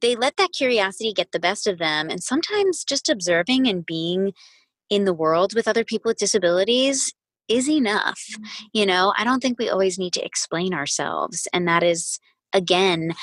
they 0.00 0.16
let 0.16 0.36
that 0.36 0.52
curiosity 0.52 1.12
get 1.12 1.32
the 1.32 1.40
best 1.40 1.66
of 1.66 1.78
them. 1.78 2.08
And 2.10 2.22
sometimes 2.22 2.84
just 2.84 3.08
observing 3.08 3.66
and 3.66 3.84
being 3.84 4.32
in 4.90 5.04
the 5.04 5.14
world 5.14 5.54
with 5.54 5.66
other 5.68 5.84
people 5.84 6.10
with 6.10 6.18
disabilities 6.18 7.12
is 7.48 7.68
enough. 7.68 8.20
Mm-hmm. 8.32 8.64
You 8.72 8.86
know, 8.86 9.14
I 9.16 9.24
don't 9.24 9.40
think 9.40 9.58
we 9.58 9.68
always 9.68 9.98
need 9.98 10.12
to 10.14 10.24
explain 10.24 10.74
ourselves. 10.74 11.48
And 11.52 11.66
that 11.68 11.82
is, 11.82 12.18
again, 12.52 13.14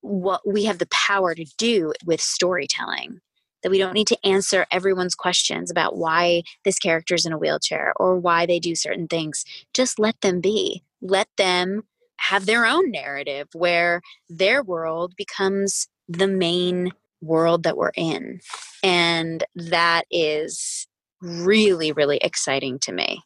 what 0.00 0.46
we 0.46 0.64
have 0.64 0.78
the 0.78 0.88
power 0.90 1.34
to 1.34 1.46
do 1.56 1.92
with 2.04 2.20
storytelling. 2.20 3.20
That 3.62 3.70
we 3.70 3.78
don't 3.78 3.94
need 3.94 4.08
to 4.08 4.26
answer 4.26 4.66
everyone's 4.70 5.14
questions 5.14 5.70
about 5.70 5.96
why 5.96 6.42
this 6.66 6.78
character 6.78 7.14
is 7.14 7.24
in 7.24 7.32
a 7.32 7.38
wheelchair 7.38 7.94
or 7.96 8.18
why 8.18 8.44
they 8.44 8.60
do 8.60 8.74
certain 8.74 9.08
things. 9.08 9.42
Just 9.72 9.98
let 9.98 10.20
them 10.20 10.42
be. 10.42 10.82
Let 11.00 11.28
them 11.38 11.84
have 12.18 12.44
their 12.44 12.66
own 12.66 12.90
narrative 12.90 13.48
where 13.54 14.02
their 14.28 14.62
world 14.62 15.14
becomes 15.16 15.88
the 16.08 16.28
main 16.28 16.90
world 17.20 17.62
that 17.64 17.76
we're 17.76 17.92
in. 17.96 18.40
And 18.82 19.44
that 19.54 20.04
is 20.10 20.86
really, 21.20 21.92
really 21.92 22.18
exciting 22.18 22.78
to 22.80 22.92
me. 22.92 23.22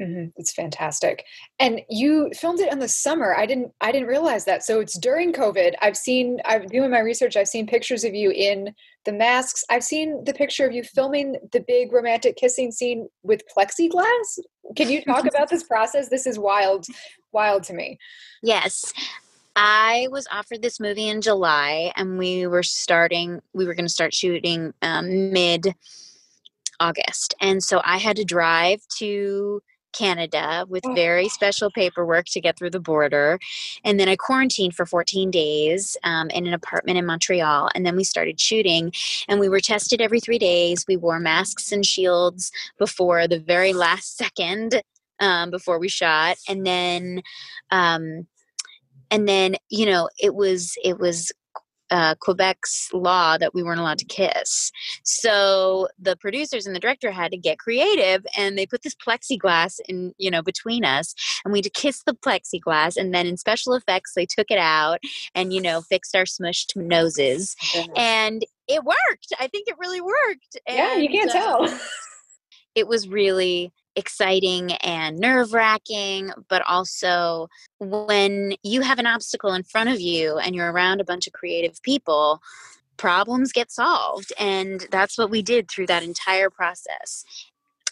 Mm-hmm. 0.00 0.28
It's 0.36 0.52
fantastic. 0.52 1.24
And 1.58 1.82
you 1.90 2.30
filmed 2.34 2.60
it 2.60 2.72
in 2.72 2.78
the 2.78 2.88
summer. 2.88 3.34
I 3.36 3.44
didn't 3.44 3.72
I 3.82 3.92
didn't 3.92 4.08
realize 4.08 4.46
that. 4.46 4.62
So 4.62 4.80
it's 4.80 4.98
during 4.98 5.32
COVID. 5.32 5.74
I've 5.82 5.96
seen 5.96 6.40
I've 6.46 6.66
doing 6.70 6.90
my 6.90 7.00
research, 7.00 7.36
I've 7.36 7.48
seen 7.48 7.66
pictures 7.66 8.04
of 8.04 8.14
you 8.14 8.30
in 8.30 8.74
the 9.04 9.12
masks. 9.12 9.62
I've 9.68 9.84
seen 9.84 10.24
the 10.24 10.32
picture 10.32 10.64
of 10.64 10.72
you 10.72 10.82
filming 10.84 11.36
the 11.52 11.60
big 11.60 11.92
romantic 11.92 12.36
kissing 12.36 12.72
scene 12.72 13.08
with 13.22 13.42
plexiglass. 13.54 14.38
Can 14.74 14.88
you 14.88 15.04
talk 15.04 15.26
about 15.34 15.50
this 15.50 15.64
process? 15.64 16.08
This 16.08 16.26
is 16.26 16.38
wild 16.38 16.86
wild 17.32 17.64
to 17.64 17.74
me. 17.74 17.98
Yes. 18.42 18.92
I 19.62 20.08
was 20.10 20.26
offered 20.32 20.62
this 20.62 20.80
movie 20.80 21.06
in 21.06 21.20
July, 21.20 21.92
and 21.94 22.16
we 22.16 22.46
were 22.46 22.62
starting. 22.62 23.42
We 23.52 23.66
were 23.66 23.74
going 23.74 23.84
to 23.84 23.92
start 23.92 24.14
shooting 24.14 24.72
um, 24.80 25.34
mid 25.34 25.74
August, 26.80 27.34
and 27.42 27.62
so 27.62 27.82
I 27.84 27.98
had 27.98 28.16
to 28.16 28.24
drive 28.24 28.80
to 28.96 29.60
Canada 29.92 30.64
with 30.66 30.86
oh. 30.86 30.94
very 30.94 31.28
special 31.28 31.70
paperwork 31.70 32.24
to 32.28 32.40
get 32.40 32.56
through 32.56 32.70
the 32.70 32.80
border. 32.80 33.38
And 33.84 34.00
then 34.00 34.08
I 34.08 34.16
quarantined 34.16 34.74
for 34.74 34.86
14 34.86 35.30
days 35.30 35.94
um, 36.04 36.30
in 36.30 36.46
an 36.46 36.54
apartment 36.54 36.96
in 36.96 37.04
Montreal. 37.04 37.68
And 37.74 37.84
then 37.84 37.96
we 37.96 38.04
started 38.04 38.40
shooting, 38.40 38.94
and 39.28 39.38
we 39.38 39.50
were 39.50 39.60
tested 39.60 40.00
every 40.00 40.20
three 40.20 40.38
days. 40.38 40.86
We 40.88 40.96
wore 40.96 41.20
masks 41.20 41.70
and 41.70 41.84
shields 41.84 42.50
before 42.78 43.28
the 43.28 43.38
very 43.38 43.74
last 43.74 44.16
second 44.16 44.80
um, 45.18 45.50
before 45.50 45.78
we 45.78 45.88
shot. 45.88 46.38
And 46.48 46.66
then 46.66 47.20
um, 47.70 48.26
and 49.10 49.28
then 49.28 49.56
you 49.68 49.86
know 49.86 50.08
it 50.18 50.34
was 50.34 50.74
it 50.82 50.98
was 50.98 51.32
uh, 51.90 52.14
Quebec's 52.20 52.88
law 52.92 53.36
that 53.36 53.54
we 53.54 53.62
weren't 53.62 53.80
allowed 53.80 53.98
to 53.98 54.04
kiss. 54.04 54.70
So 55.02 55.88
the 55.98 56.16
producers 56.16 56.66
and 56.66 56.74
the 56.74 56.80
director 56.80 57.10
had 57.10 57.32
to 57.32 57.36
get 57.36 57.58
creative, 57.58 58.24
and 58.36 58.56
they 58.56 58.66
put 58.66 58.82
this 58.82 58.94
plexiglass 58.94 59.80
in, 59.88 60.12
you 60.18 60.30
know, 60.30 60.42
between 60.42 60.84
us, 60.84 61.14
and 61.44 61.52
we 61.52 61.58
had 61.58 61.64
to 61.64 61.70
kiss 61.70 62.02
the 62.04 62.14
plexiglass. 62.14 62.96
And 62.96 63.12
then 63.12 63.26
in 63.26 63.36
special 63.36 63.74
effects, 63.74 64.12
they 64.14 64.26
took 64.26 64.50
it 64.50 64.58
out 64.58 65.00
and 65.34 65.52
you 65.52 65.60
know 65.60 65.82
fixed 65.82 66.14
our 66.14 66.24
smushed 66.24 66.76
noses, 66.76 67.56
and 67.96 68.44
it 68.68 68.84
worked. 68.84 69.32
I 69.38 69.48
think 69.48 69.68
it 69.68 69.76
really 69.78 70.00
worked. 70.00 70.58
And, 70.66 70.78
yeah, 70.78 70.96
you 70.96 71.08
can't 71.08 71.30
uh, 71.30 71.32
tell. 71.32 71.80
it 72.74 72.86
was 72.86 73.08
really 73.08 73.72
exciting 74.00 74.72
and 74.72 75.18
nerve 75.18 75.52
wracking, 75.52 76.32
but 76.48 76.62
also 76.66 77.46
when 77.78 78.54
you 78.64 78.80
have 78.80 78.98
an 78.98 79.06
obstacle 79.06 79.52
in 79.52 79.62
front 79.62 79.90
of 79.90 80.00
you 80.00 80.38
and 80.38 80.56
you're 80.56 80.72
around 80.72 81.00
a 81.00 81.04
bunch 81.04 81.28
of 81.28 81.32
creative 81.32 81.80
people, 81.82 82.40
problems 82.96 83.52
get 83.52 83.70
solved. 83.70 84.32
And 84.38 84.86
that's 84.90 85.16
what 85.16 85.30
we 85.30 85.42
did 85.42 85.70
through 85.70 85.86
that 85.86 86.02
entire 86.02 86.50
process. 86.50 87.24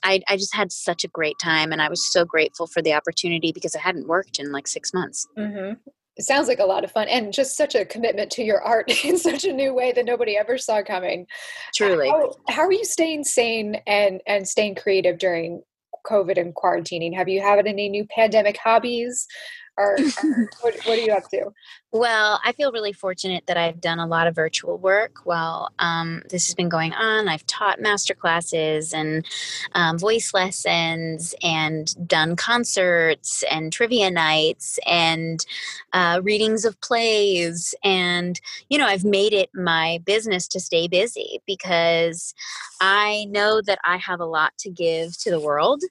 I, 0.02 0.22
I 0.28 0.36
just 0.36 0.54
had 0.54 0.72
such 0.72 1.04
a 1.04 1.08
great 1.08 1.36
time 1.42 1.72
and 1.72 1.82
I 1.82 1.88
was 1.88 2.12
so 2.12 2.24
grateful 2.24 2.66
for 2.66 2.82
the 2.82 2.94
opportunity 2.94 3.52
because 3.52 3.74
I 3.74 3.80
hadn't 3.80 4.08
worked 4.08 4.38
in 4.38 4.52
like 4.52 4.66
six 4.66 4.92
months. 4.94 5.26
Mm-hmm. 5.36 5.74
It 6.18 6.24
sounds 6.24 6.48
like 6.48 6.58
a 6.58 6.64
lot 6.64 6.82
of 6.82 6.90
fun 6.90 7.06
and 7.08 7.32
just 7.32 7.56
such 7.56 7.76
a 7.76 7.84
commitment 7.84 8.30
to 8.32 8.42
your 8.42 8.60
art 8.60 8.92
in 9.04 9.18
such 9.18 9.44
a 9.44 9.52
new 9.52 9.72
way 9.72 9.92
that 9.92 10.04
nobody 10.04 10.36
ever 10.36 10.58
saw 10.58 10.82
coming. 10.82 11.26
Truly. 11.74 12.08
How, 12.08 12.34
how 12.48 12.62
are 12.62 12.72
you 12.72 12.84
staying 12.84 13.24
sane 13.24 13.76
and, 13.86 14.20
and 14.26 14.46
staying 14.46 14.74
creative 14.74 15.18
during 15.18 15.62
COVID 16.06 16.38
and 16.38 16.54
quarantining? 16.54 17.14
Have 17.14 17.28
you 17.28 17.40
had 17.40 17.66
any 17.66 17.88
new 17.88 18.06
pandemic 18.06 18.56
hobbies? 18.56 19.26
Or, 19.78 19.96
or 20.24 20.50
what, 20.60 20.74
what, 20.84 20.98
are 20.98 21.00
you 21.00 21.12
up 21.12 21.30
to? 21.30 21.52
Well, 21.92 22.40
I 22.44 22.52
feel 22.52 22.72
really 22.72 22.92
fortunate 22.92 23.46
that 23.46 23.56
I've 23.56 23.80
done 23.80 23.98
a 23.98 24.06
lot 24.06 24.26
of 24.26 24.34
virtual 24.34 24.76
work 24.76 25.20
while 25.24 25.70
um, 25.78 26.22
this 26.28 26.46
has 26.48 26.54
been 26.54 26.68
going 26.68 26.92
on. 26.92 27.28
I've 27.28 27.46
taught 27.46 27.80
master 27.80 28.12
classes 28.12 28.92
and 28.92 29.24
um, 29.72 29.98
voice 29.98 30.34
lessons 30.34 31.34
and 31.42 31.94
done 32.06 32.36
concerts 32.36 33.44
and 33.50 33.72
trivia 33.72 34.10
nights 34.10 34.78
and 34.84 35.46
uh, 35.92 36.20
readings 36.22 36.64
of 36.64 36.78
plays. 36.80 37.74
And, 37.84 38.38
you 38.68 38.78
know, 38.78 38.86
I've 38.86 39.04
made 39.04 39.32
it 39.32 39.48
my 39.54 40.02
business 40.04 40.48
to 40.48 40.60
stay 40.60 40.88
busy 40.88 41.40
because 41.46 42.34
I 42.80 43.26
know 43.30 43.62
that 43.62 43.78
I 43.84 43.96
have 43.98 44.20
a 44.20 44.26
lot 44.26 44.52
to 44.58 44.70
give 44.70 45.16
to 45.18 45.30
the 45.30 45.40
world. 45.40 45.82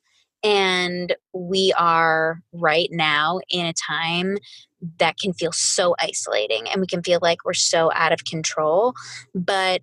And 0.43 1.15
we 1.34 1.73
are 1.78 2.41
right 2.54 2.89
now 2.91 3.39
in 3.50 3.65
a 3.65 3.73
time 3.73 4.38
that 5.00 5.17
can 5.17 5.34
feel 5.34 5.52
so 5.52 5.95
isolating 6.00 6.67
and 6.69 6.80
we 6.80 6.88
can 6.88 7.02
feel 7.02 7.19
like 7.21 7.43
we're 7.43 7.54
so 7.54 7.91
out 7.93 8.12
of 8.12 8.26
control. 8.26 8.93
But 9.34 9.82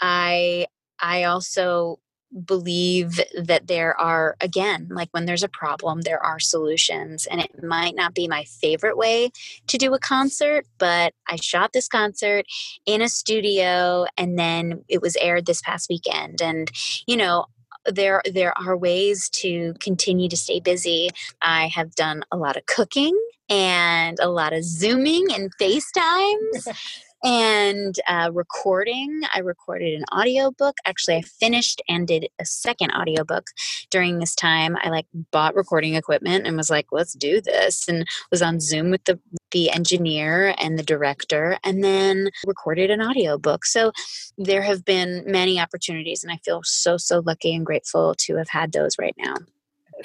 I 0.00 0.66
I 1.00 1.24
also 1.24 1.98
believe 2.44 3.20
that 3.40 3.68
there 3.68 3.98
are 4.00 4.36
again 4.40 4.88
like 4.90 5.08
when 5.12 5.24
there's 5.24 5.44
a 5.44 5.48
problem 5.48 6.00
there 6.00 6.20
are 6.20 6.40
solutions 6.40 7.26
and 7.26 7.40
it 7.40 7.62
might 7.62 7.94
not 7.94 8.12
be 8.12 8.26
my 8.26 8.42
favorite 8.44 8.96
way 8.96 9.30
to 9.68 9.78
do 9.78 9.94
a 9.94 10.00
concert 10.00 10.66
but 10.78 11.12
i 11.28 11.36
shot 11.36 11.72
this 11.72 11.86
concert 11.86 12.44
in 12.86 13.00
a 13.00 13.08
studio 13.08 14.04
and 14.16 14.36
then 14.36 14.82
it 14.88 15.00
was 15.00 15.16
aired 15.20 15.46
this 15.46 15.62
past 15.62 15.88
weekend 15.88 16.42
and 16.42 16.72
you 17.06 17.16
know 17.16 17.46
there 17.86 18.22
there 18.32 18.56
are 18.58 18.76
ways 18.76 19.28
to 19.30 19.74
continue 19.80 20.28
to 20.28 20.36
stay 20.36 20.60
busy. 20.60 21.10
I 21.42 21.68
have 21.68 21.94
done 21.94 22.24
a 22.30 22.36
lot 22.36 22.56
of 22.56 22.66
cooking 22.66 23.18
and 23.48 24.18
a 24.20 24.28
lot 24.28 24.52
of 24.52 24.64
zooming 24.64 25.26
and 25.32 25.50
FaceTimes. 25.58 27.02
and 27.24 27.98
uh, 28.06 28.30
recording. 28.32 29.22
I 29.34 29.40
recorded 29.40 29.94
an 29.94 30.04
audiobook. 30.14 30.76
Actually, 30.84 31.16
I 31.16 31.22
finished 31.22 31.80
and 31.88 32.06
did 32.06 32.28
a 32.38 32.44
second 32.44 32.92
audiobook 32.92 33.46
during 33.90 34.18
this 34.18 34.34
time. 34.34 34.76
I 34.82 34.90
like 34.90 35.06
bought 35.32 35.54
recording 35.54 35.94
equipment 35.94 36.46
and 36.46 36.56
was 36.56 36.70
like, 36.70 36.86
let's 36.92 37.14
do 37.14 37.40
this. 37.40 37.88
And 37.88 38.06
was 38.30 38.42
on 38.42 38.60
Zoom 38.60 38.90
with 38.90 39.04
the 39.04 39.18
the 39.50 39.70
engineer 39.70 40.54
and 40.58 40.76
the 40.76 40.82
director 40.82 41.56
and 41.62 41.82
then 41.82 42.28
recorded 42.44 42.90
an 42.90 43.00
audiobook. 43.00 43.64
So 43.64 43.92
there 44.36 44.62
have 44.62 44.84
been 44.84 45.22
many 45.26 45.60
opportunities 45.60 46.24
and 46.24 46.32
I 46.32 46.38
feel 46.44 46.60
so 46.64 46.96
so 46.96 47.22
lucky 47.24 47.54
and 47.54 47.64
grateful 47.64 48.14
to 48.18 48.36
have 48.36 48.48
had 48.48 48.72
those 48.72 48.96
right 48.98 49.14
now 49.16 49.36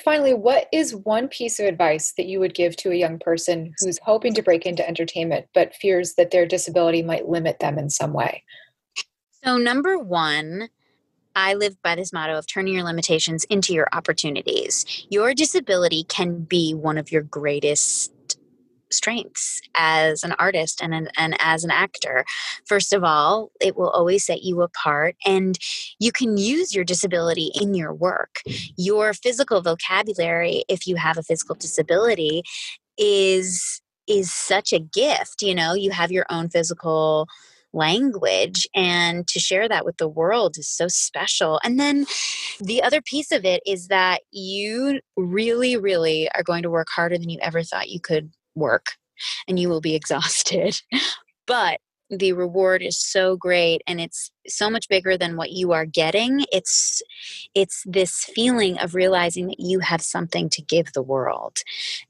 finally, 0.01 0.33
what 0.33 0.67
is 0.71 0.95
one 0.95 1.27
piece 1.27 1.59
of 1.59 1.65
advice 1.65 2.13
that 2.17 2.25
you 2.25 2.39
would 2.39 2.53
give 2.53 2.75
to 2.77 2.91
a 2.91 2.95
young 2.95 3.19
person 3.19 3.73
who's 3.79 3.99
hoping 4.03 4.33
to 4.33 4.41
break 4.41 4.65
into 4.65 4.87
entertainment 4.87 5.47
but 5.53 5.75
fears 5.75 6.15
that 6.15 6.31
their 6.31 6.45
disability 6.45 7.01
might 7.01 7.27
limit 7.27 7.59
them 7.59 7.77
in 7.77 7.89
some 7.89 8.13
way? 8.13 8.43
So, 9.43 9.57
number 9.57 9.97
one, 9.97 10.69
I 11.35 11.53
live 11.53 11.81
by 11.81 11.95
this 11.95 12.11
motto 12.11 12.37
of 12.37 12.47
turning 12.47 12.73
your 12.73 12.83
limitations 12.83 13.45
into 13.45 13.73
your 13.73 13.87
opportunities. 13.93 14.85
Your 15.09 15.33
disability 15.33 16.03
can 16.03 16.41
be 16.43 16.73
one 16.73 16.97
of 16.97 17.11
your 17.11 17.21
greatest 17.21 18.11
strengths 18.91 19.61
as 19.75 20.23
an 20.23 20.33
artist 20.39 20.81
and, 20.81 20.93
an, 20.93 21.09
and 21.17 21.35
as 21.39 21.63
an 21.63 21.71
actor. 21.71 22.25
First 22.65 22.93
of 22.93 23.03
all, 23.03 23.51
it 23.61 23.77
will 23.77 23.89
always 23.89 24.25
set 24.25 24.43
you 24.43 24.61
apart, 24.61 25.15
and 25.25 25.57
you 25.99 26.11
can 26.11 26.37
use 26.37 26.73
your 26.75 26.83
disability 26.83 27.51
in 27.59 27.73
your 27.73 27.93
work. 27.93 28.41
Your 28.77 29.13
physical 29.13 29.61
vocabulary, 29.61 30.63
if 30.69 30.87
you 30.87 30.95
have 30.95 31.17
a 31.17 31.23
physical 31.23 31.55
disability, 31.55 32.43
is 32.97 33.81
is 34.07 34.33
such 34.33 34.73
a 34.73 34.79
gift 34.79 35.41
you 35.43 35.55
know 35.55 35.73
you 35.73 35.91
have 35.91 36.11
your 36.11 36.25
own 36.29 36.49
physical 36.49 37.27
language 37.73 38.67
and 38.75 39.27
to 39.27 39.39
share 39.39 39.69
that 39.69 39.85
with 39.85 39.97
the 39.97 40.07
world 40.07 40.57
is 40.57 40.67
so 40.67 40.87
special 40.87 41.59
and 41.63 41.79
then 41.79 42.05
the 42.59 42.81
other 42.81 43.01
piece 43.01 43.31
of 43.31 43.45
it 43.45 43.61
is 43.65 43.87
that 43.89 44.21
you 44.31 44.99
really 45.15 45.77
really 45.77 46.29
are 46.35 46.43
going 46.43 46.63
to 46.63 46.69
work 46.71 46.87
harder 46.93 47.17
than 47.17 47.29
you 47.29 47.37
ever 47.41 47.63
thought 47.63 47.89
you 47.89 47.99
could 47.99 48.31
work 48.55 48.87
and 49.47 49.59
you 49.59 49.69
will 49.69 49.81
be 49.81 49.95
exhausted. 49.95 50.81
but 51.47 51.79
the 52.09 52.33
reward 52.33 52.81
is 52.81 52.99
so 52.99 53.37
great 53.37 53.81
and 53.85 54.01
it's 54.01 54.31
so 54.47 54.69
much 54.69 54.89
bigger 54.89 55.15
than 55.17 55.35
what 55.35 55.51
you 55.51 55.73
are 55.73 55.85
getting. 55.85 56.45
It's 56.51 57.01
it's 57.53 57.83
this 57.85 58.25
feeling 58.33 58.79
of 58.79 58.95
realizing 58.95 59.47
that 59.47 59.59
you 59.59 59.79
have 59.79 60.01
something 60.01 60.49
to 60.49 60.61
give 60.61 60.91
the 60.93 61.03
world. 61.03 61.57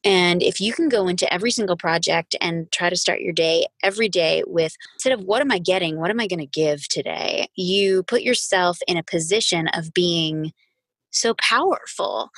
And 0.03 0.41
if 0.41 0.61
you 0.61 0.73
can 0.73 0.89
go 0.89 1.07
into 1.07 1.31
every 1.33 1.51
single 1.51 1.75
project 1.75 2.35
and 2.39 2.71
try 2.71 2.89
to 2.89 2.95
start 2.95 3.21
your 3.21 3.33
day 3.33 3.67
every 3.83 4.07
day 4.07 4.43
with 4.47 4.73
instead 4.95 5.13
of 5.13 5.21
what 5.21 5.41
am 5.41 5.51
i 5.51 5.59
getting? 5.59 5.99
What 5.99 6.11
am 6.11 6.19
i 6.19 6.27
going 6.27 6.39
to 6.39 6.45
give 6.45 6.87
today? 6.87 7.47
You 7.55 8.03
put 8.03 8.21
yourself 8.21 8.79
in 8.87 8.97
a 8.97 9.03
position 9.03 9.67
of 9.69 9.93
being 9.93 10.53
so 11.11 11.33
powerful. 11.35 12.29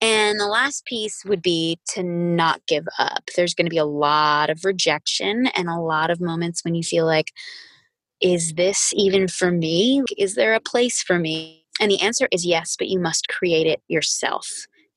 And 0.00 0.38
the 0.38 0.46
last 0.46 0.84
piece 0.84 1.24
would 1.24 1.42
be 1.42 1.78
to 1.94 2.02
not 2.02 2.60
give 2.66 2.86
up. 2.98 3.30
There's 3.36 3.54
going 3.54 3.66
to 3.66 3.70
be 3.70 3.78
a 3.78 3.84
lot 3.84 4.50
of 4.50 4.64
rejection 4.64 5.46
and 5.48 5.68
a 5.68 5.80
lot 5.80 6.10
of 6.10 6.20
moments 6.20 6.64
when 6.64 6.74
you 6.74 6.82
feel 6.82 7.06
like, 7.06 7.32
is 8.20 8.54
this 8.54 8.92
even 8.94 9.28
for 9.28 9.50
me? 9.50 10.02
Is 10.18 10.34
there 10.34 10.54
a 10.54 10.60
place 10.60 11.02
for 11.02 11.18
me? 11.18 11.64
And 11.80 11.90
the 11.90 12.00
answer 12.00 12.28
is 12.30 12.44
yes, 12.44 12.76
but 12.78 12.88
you 12.88 12.98
must 12.98 13.28
create 13.28 13.66
it 13.66 13.80
yourself. 13.88 14.46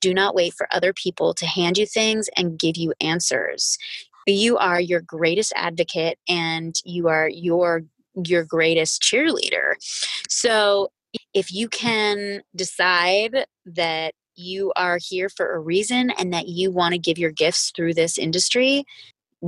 Do 0.00 0.12
not 0.12 0.34
wait 0.34 0.52
for 0.52 0.68
other 0.70 0.92
people 0.92 1.32
to 1.34 1.46
hand 1.46 1.78
you 1.78 1.86
things 1.86 2.28
and 2.36 2.58
give 2.58 2.76
you 2.76 2.92
answers. 3.00 3.78
You 4.26 4.58
are 4.58 4.80
your 4.80 5.00
greatest 5.00 5.52
advocate 5.56 6.18
and 6.28 6.74
you 6.84 7.08
are 7.08 7.28
your 7.28 7.82
your 8.24 8.44
greatest 8.44 9.02
cheerleader. 9.02 9.72
So 10.28 10.90
if 11.32 11.52
you 11.52 11.68
can 11.68 12.42
decide 12.54 13.46
that 13.66 14.14
you 14.36 14.72
are 14.76 14.98
here 15.00 15.28
for 15.28 15.54
a 15.54 15.60
reason 15.60 16.10
and 16.10 16.32
that 16.32 16.48
you 16.48 16.70
want 16.70 16.92
to 16.92 16.98
give 16.98 17.18
your 17.18 17.30
gifts 17.30 17.72
through 17.74 17.94
this 17.94 18.18
industry, 18.18 18.84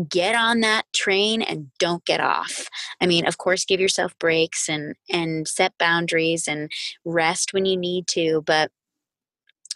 get 0.09 0.35
on 0.35 0.61
that 0.61 0.85
train 0.95 1.43
and 1.43 1.71
don't 1.79 2.05
get 2.05 2.21
off. 2.21 2.69
I 3.01 3.07
mean, 3.07 3.27
of 3.27 3.39
course 3.39 3.65
give 3.65 3.81
yourself 3.81 4.17
breaks 4.19 4.69
and 4.69 4.95
and 5.11 5.49
set 5.49 5.73
boundaries 5.79 6.47
and 6.47 6.71
rest 7.05 7.53
when 7.53 7.65
you 7.65 7.77
need 7.77 8.07
to, 8.09 8.43
but 8.47 8.71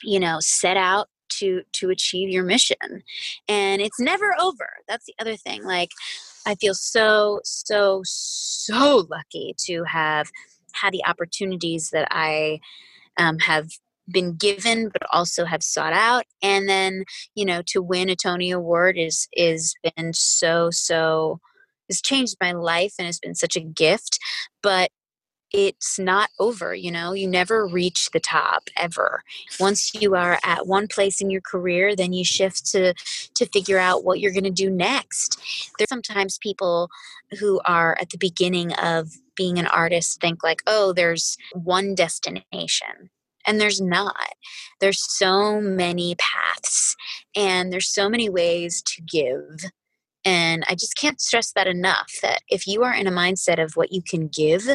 you 0.02 0.20
know, 0.20 0.38
set 0.40 0.76
out 0.76 1.08
to 1.30 1.62
to 1.72 1.90
achieve 1.90 2.28
your 2.28 2.44
mission. 2.44 3.02
And 3.48 3.80
it's 3.80 4.00
never 4.00 4.34
over. 4.40 4.68
That's 4.88 5.06
the 5.06 5.14
other 5.18 5.36
thing. 5.36 5.64
Like 5.64 5.90
I 6.46 6.54
feel 6.54 6.74
so 6.74 7.40
so 7.44 8.02
so 8.04 9.06
lucky 9.10 9.54
to 9.66 9.84
have 9.84 10.30
had 10.74 10.92
the 10.92 11.04
opportunities 11.04 11.90
that 11.90 12.08
I 12.10 12.60
um, 13.16 13.38
have 13.38 13.68
been 14.10 14.34
given 14.34 14.88
but 14.88 15.02
also 15.12 15.44
have 15.44 15.62
sought 15.62 15.92
out 15.92 16.24
and 16.42 16.68
then 16.68 17.04
you 17.36 17.44
know 17.44 17.62
to 17.64 17.80
win 17.80 18.08
a 18.08 18.16
tony 18.16 18.50
award 18.50 18.96
is 18.98 19.28
is 19.34 19.74
been 19.96 20.12
so 20.12 20.68
so 20.72 21.38
has 21.88 22.00
changed 22.00 22.36
my 22.40 22.50
life 22.50 22.94
and 22.98 23.06
has 23.06 23.20
been 23.20 23.36
such 23.36 23.54
a 23.54 23.60
gift 23.60 24.18
but 24.64 24.90
it's 25.52 25.98
not 25.98 26.30
over 26.38 26.74
you 26.74 26.90
know 26.90 27.12
you 27.12 27.26
never 27.26 27.66
reach 27.66 28.10
the 28.12 28.20
top 28.20 28.68
ever 28.76 29.22
once 29.58 29.94
you 29.94 30.14
are 30.14 30.38
at 30.44 30.66
one 30.66 30.86
place 30.86 31.20
in 31.20 31.30
your 31.30 31.40
career 31.40 31.96
then 31.96 32.12
you 32.12 32.24
shift 32.24 32.66
to 32.66 32.94
to 33.34 33.46
figure 33.46 33.78
out 33.78 34.04
what 34.04 34.20
you're 34.20 34.32
going 34.32 34.44
to 34.44 34.50
do 34.50 34.70
next 34.70 35.40
there's 35.78 35.88
sometimes 35.88 36.38
people 36.38 36.88
who 37.38 37.60
are 37.64 37.96
at 38.00 38.10
the 38.10 38.18
beginning 38.18 38.72
of 38.74 39.10
being 39.36 39.58
an 39.58 39.66
artist 39.66 40.20
think 40.20 40.42
like, 40.42 40.62
oh, 40.66 40.92
there's 40.92 41.36
one 41.54 41.94
destination. 41.94 43.10
And 43.46 43.58
there's 43.58 43.80
not. 43.80 44.34
There's 44.80 45.02
so 45.02 45.62
many 45.62 46.14
paths 46.16 46.94
and 47.34 47.72
there's 47.72 47.88
so 47.88 48.10
many 48.10 48.28
ways 48.28 48.82
to 48.82 49.02
give. 49.02 49.70
And 50.26 50.62
I 50.68 50.74
just 50.74 50.94
can't 50.94 51.22
stress 51.22 51.52
that 51.52 51.66
enough 51.66 52.12
that 52.20 52.42
if 52.50 52.66
you 52.66 52.82
are 52.82 52.92
in 52.92 53.06
a 53.06 53.10
mindset 53.10 53.62
of 53.62 53.72
what 53.76 53.92
you 53.92 54.02
can 54.02 54.28
give, 54.28 54.68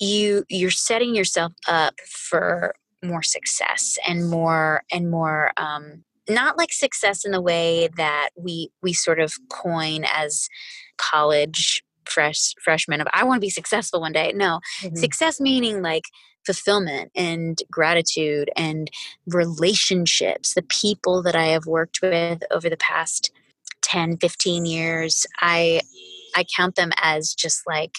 you 0.00 0.44
you're 0.48 0.70
setting 0.70 1.14
yourself 1.14 1.52
up 1.68 1.94
for 2.08 2.74
more 3.02 3.22
success 3.22 3.96
and 4.06 4.28
more 4.28 4.82
and 4.92 5.10
more 5.10 5.52
um, 5.56 6.04
not 6.28 6.58
like 6.58 6.72
success 6.72 7.24
in 7.24 7.32
the 7.32 7.40
way 7.40 7.88
that 7.96 8.30
we 8.36 8.70
we 8.82 8.92
sort 8.92 9.20
of 9.20 9.34
coin 9.48 10.04
as 10.12 10.48
college 10.96 11.82
fresh 12.06 12.54
freshman 12.62 13.00
of 13.00 13.06
I 13.12 13.24
want 13.24 13.38
to 13.38 13.46
be 13.46 13.50
successful 13.50 14.00
one 14.00 14.12
day. 14.12 14.32
No, 14.34 14.60
mm-hmm. 14.82 14.96
success 14.96 15.40
meaning 15.40 15.82
like 15.82 16.04
fulfillment 16.46 17.10
and 17.14 17.58
gratitude 17.70 18.50
and 18.56 18.90
relationships, 19.26 20.54
the 20.54 20.62
people 20.62 21.22
that 21.22 21.36
I 21.36 21.46
have 21.46 21.66
worked 21.66 22.00
with 22.02 22.42
over 22.50 22.70
the 22.70 22.78
past 22.78 23.30
10, 23.82 24.16
15 24.18 24.64
years. 24.66 25.26
I 25.40 25.82
I 26.36 26.44
count 26.56 26.76
them 26.76 26.92
as 27.02 27.34
just 27.34 27.62
like 27.66 27.96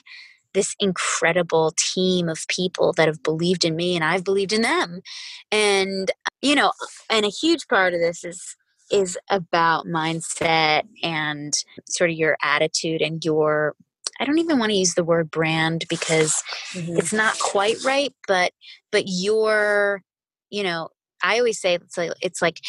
this 0.53 0.75
incredible 0.79 1.73
team 1.77 2.29
of 2.29 2.47
people 2.47 2.93
that 2.93 3.07
have 3.07 3.23
believed 3.23 3.63
in 3.63 3.75
me 3.75 3.95
and 3.95 4.03
I've 4.03 4.23
believed 4.23 4.53
in 4.53 4.61
them. 4.61 5.01
And 5.51 6.11
you 6.41 6.55
know, 6.55 6.71
and 7.09 7.25
a 7.25 7.29
huge 7.29 7.67
part 7.67 7.93
of 7.93 7.99
this 7.99 8.23
is 8.23 8.55
is 8.91 9.17
about 9.29 9.85
mindset 9.85 10.83
and 11.01 11.53
sort 11.87 12.09
of 12.09 12.17
your 12.17 12.37
attitude 12.43 13.01
and 13.01 13.23
your 13.23 13.75
I 14.19 14.25
don't 14.25 14.37
even 14.37 14.59
want 14.59 14.71
to 14.71 14.77
use 14.77 14.93
the 14.93 15.03
word 15.03 15.31
brand 15.31 15.85
because 15.89 16.43
mm-hmm. 16.73 16.97
it's 16.97 17.11
not 17.11 17.39
quite 17.39 17.77
right, 17.83 18.13
but 18.27 18.51
but 18.91 19.05
your, 19.07 20.03
you 20.51 20.61
know, 20.61 20.89
I 21.23 21.39
always 21.39 21.59
say 21.59 21.73
it's 21.73 21.97
like 21.97 22.11
it's 22.21 22.41
like 22.41 22.59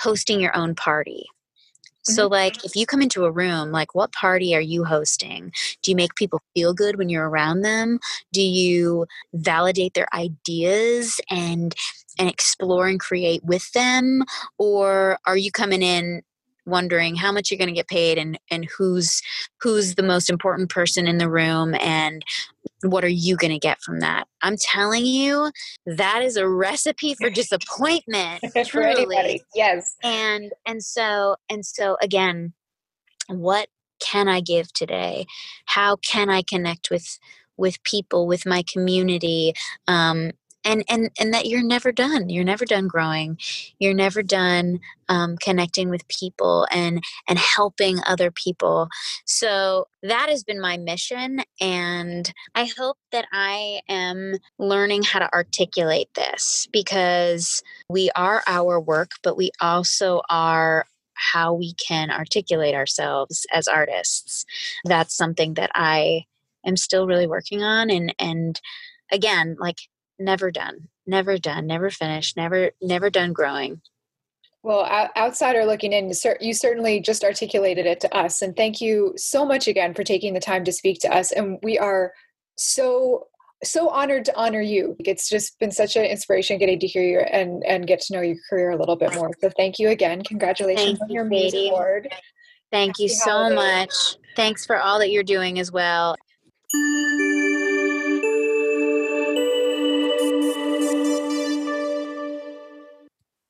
hosting 0.00 0.40
your 0.40 0.56
own 0.56 0.74
party. 0.74 1.26
So, 2.06 2.24
mm-hmm. 2.24 2.32
like, 2.32 2.64
if 2.64 2.76
you 2.76 2.86
come 2.86 3.02
into 3.02 3.24
a 3.24 3.30
room, 3.30 3.72
like, 3.72 3.94
what 3.94 4.12
party 4.12 4.54
are 4.54 4.60
you 4.60 4.84
hosting? 4.84 5.52
Do 5.82 5.90
you 5.90 5.96
make 5.96 6.14
people 6.14 6.40
feel 6.54 6.72
good 6.72 6.96
when 6.96 7.08
you're 7.08 7.28
around 7.28 7.62
them? 7.62 7.98
Do 8.32 8.42
you 8.42 9.06
validate 9.34 9.94
their 9.94 10.08
ideas 10.14 11.20
and 11.30 11.74
and 12.18 12.30
explore 12.30 12.88
and 12.88 12.98
create 12.98 13.44
with 13.44 13.70
them, 13.72 14.24
or 14.58 15.18
are 15.26 15.36
you 15.36 15.50
coming 15.50 15.82
in 15.82 16.22
wondering 16.64 17.14
how 17.14 17.30
much 17.30 17.50
you're 17.50 17.58
going 17.58 17.68
to 17.68 17.74
get 17.74 17.88
paid 17.88 18.18
and 18.18 18.38
and 18.50 18.66
who's 18.76 19.22
who's 19.60 19.94
the 19.94 20.02
most 20.02 20.28
important 20.28 20.68
person 20.68 21.06
in 21.06 21.18
the 21.18 21.30
room 21.30 21.74
and 21.80 22.24
what 22.82 23.04
are 23.04 23.08
you 23.08 23.36
going 23.36 23.52
to 23.52 23.58
get 23.58 23.80
from 23.80 24.00
that? 24.00 24.26
I'm 24.42 24.56
telling 24.56 25.06
you 25.06 25.50
that 25.86 26.22
is 26.22 26.36
a 26.36 26.48
recipe 26.48 27.14
for 27.14 27.30
disappointment 27.30 28.42
for 28.70 28.82
yes. 29.54 29.96
And 30.02 30.52
and 30.66 30.82
so 30.82 31.36
and 31.50 31.64
so 31.64 31.96
again 32.02 32.52
what 33.28 33.68
can 33.98 34.28
i 34.28 34.40
give 34.40 34.72
today? 34.72 35.26
How 35.66 35.96
can 35.96 36.30
i 36.30 36.42
connect 36.42 36.90
with 36.90 37.18
with 37.56 37.82
people 37.82 38.26
with 38.26 38.46
my 38.46 38.62
community? 38.70 39.54
Um, 39.88 40.32
and 40.66 40.84
and 40.88 41.10
and 41.18 41.32
that 41.32 41.46
you're 41.46 41.62
never 41.62 41.92
done 41.92 42.28
you're 42.28 42.44
never 42.44 42.64
done 42.64 42.88
growing 42.88 43.38
you're 43.78 43.94
never 43.94 44.22
done 44.22 44.80
um, 45.08 45.36
connecting 45.38 45.88
with 45.88 46.06
people 46.08 46.66
and 46.70 47.02
and 47.28 47.38
helping 47.38 47.98
other 48.06 48.30
people. 48.30 48.88
So 49.24 49.86
that 50.02 50.28
has 50.28 50.44
been 50.44 50.60
my 50.60 50.76
mission 50.76 51.40
and 51.60 52.32
i 52.54 52.68
hope 52.78 52.98
that 53.10 53.26
i 53.32 53.80
am 53.88 54.36
learning 54.58 55.02
how 55.02 55.18
to 55.18 55.32
articulate 55.32 56.08
this 56.14 56.68
because 56.72 57.62
we 57.88 58.10
are 58.14 58.42
our 58.46 58.80
work 58.80 59.12
but 59.22 59.36
we 59.36 59.50
also 59.60 60.22
are 60.28 60.86
how 61.14 61.54
we 61.54 61.72
can 61.74 62.10
articulate 62.10 62.74
ourselves 62.74 63.46
as 63.52 63.66
artists. 63.66 64.44
That's 64.84 65.16
something 65.16 65.54
that 65.54 65.70
i 65.74 66.24
am 66.64 66.76
still 66.76 67.06
really 67.06 67.26
working 67.26 67.62
on 67.62 67.90
and 67.90 68.14
and 68.18 68.60
again 69.10 69.56
like 69.58 69.78
never 70.18 70.50
done 70.50 70.88
never 71.06 71.38
done 71.38 71.66
never 71.66 71.90
finished 71.90 72.36
never 72.36 72.70
never 72.80 73.10
done 73.10 73.32
growing 73.32 73.80
well 74.62 74.84
outsider 75.16 75.64
looking 75.64 75.92
in 75.92 76.12
you 76.40 76.54
certainly 76.54 77.00
just 77.00 77.22
articulated 77.22 77.86
it 77.86 78.00
to 78.00 78.16
us 78.16 78.42
and 78.42 78.56
thank 78.56 78.80
you 78.80 79.12
so 79.16 79.44
much 79.44 79.68
again 79.68 79.94
for 79.94 80.02
taking 80.02 80.34
the 80.34 80.40
time 80.40 80.64
to 80.64 80.72
speak 80.72 80.98
to 80.98 81.14
us 81.14 81.32
and 81.32 81.58
we 81.62 81.78
are 81.78 82.12
so 82.56 83.26
so 83.64 83.88
honored 83.88 84.24
to 84.26 84.36
honor 84.36 84.60
you. 84.60 84.96
It's 85.00 85.28
just 85.28 85.58
been 85.58 85.70
such 85.70 85.96
an 85.96 86.04
inspiration 86.04 86.58
getting 86.58 86.78
to 86.80 86.86
hear 86.86 87.02
you 87.02 87.20
and 87.20 87.64
and 87.64 87.86
get 87.86 88.00
to 88.02 88.14
know 88.14 88.20
your 88.20 88.36
career 88.48 88.70
a 88.70 88.76
little 88.76 88.96
bit 88.96 89.14
more. 89.14 89.30
So 89.40 89.50
thank 89.56 89.78
you 89.78 89.88
again. 89.88 90.22
Congratulations 90.22 90.98
Thank 90.98 91.02
on 91.02 91.08
you, 91.08 91.14
your 91.14 91.24
Muse 91.24 91.54
award. 91.54 92.08
Thank 92.70 92.98
you 92.98 93.08
so 93.08 93.30
holidays. 93.30 93.56
much. 93.56 94.16
Thanks 94.34 94.66
for 94.66 94.78
all 94.78 94.98
that 94.98 95.10
you're 95.10 95.22
doing 95.22 95.58
as 95.58 95.72
well. 95.72 96.16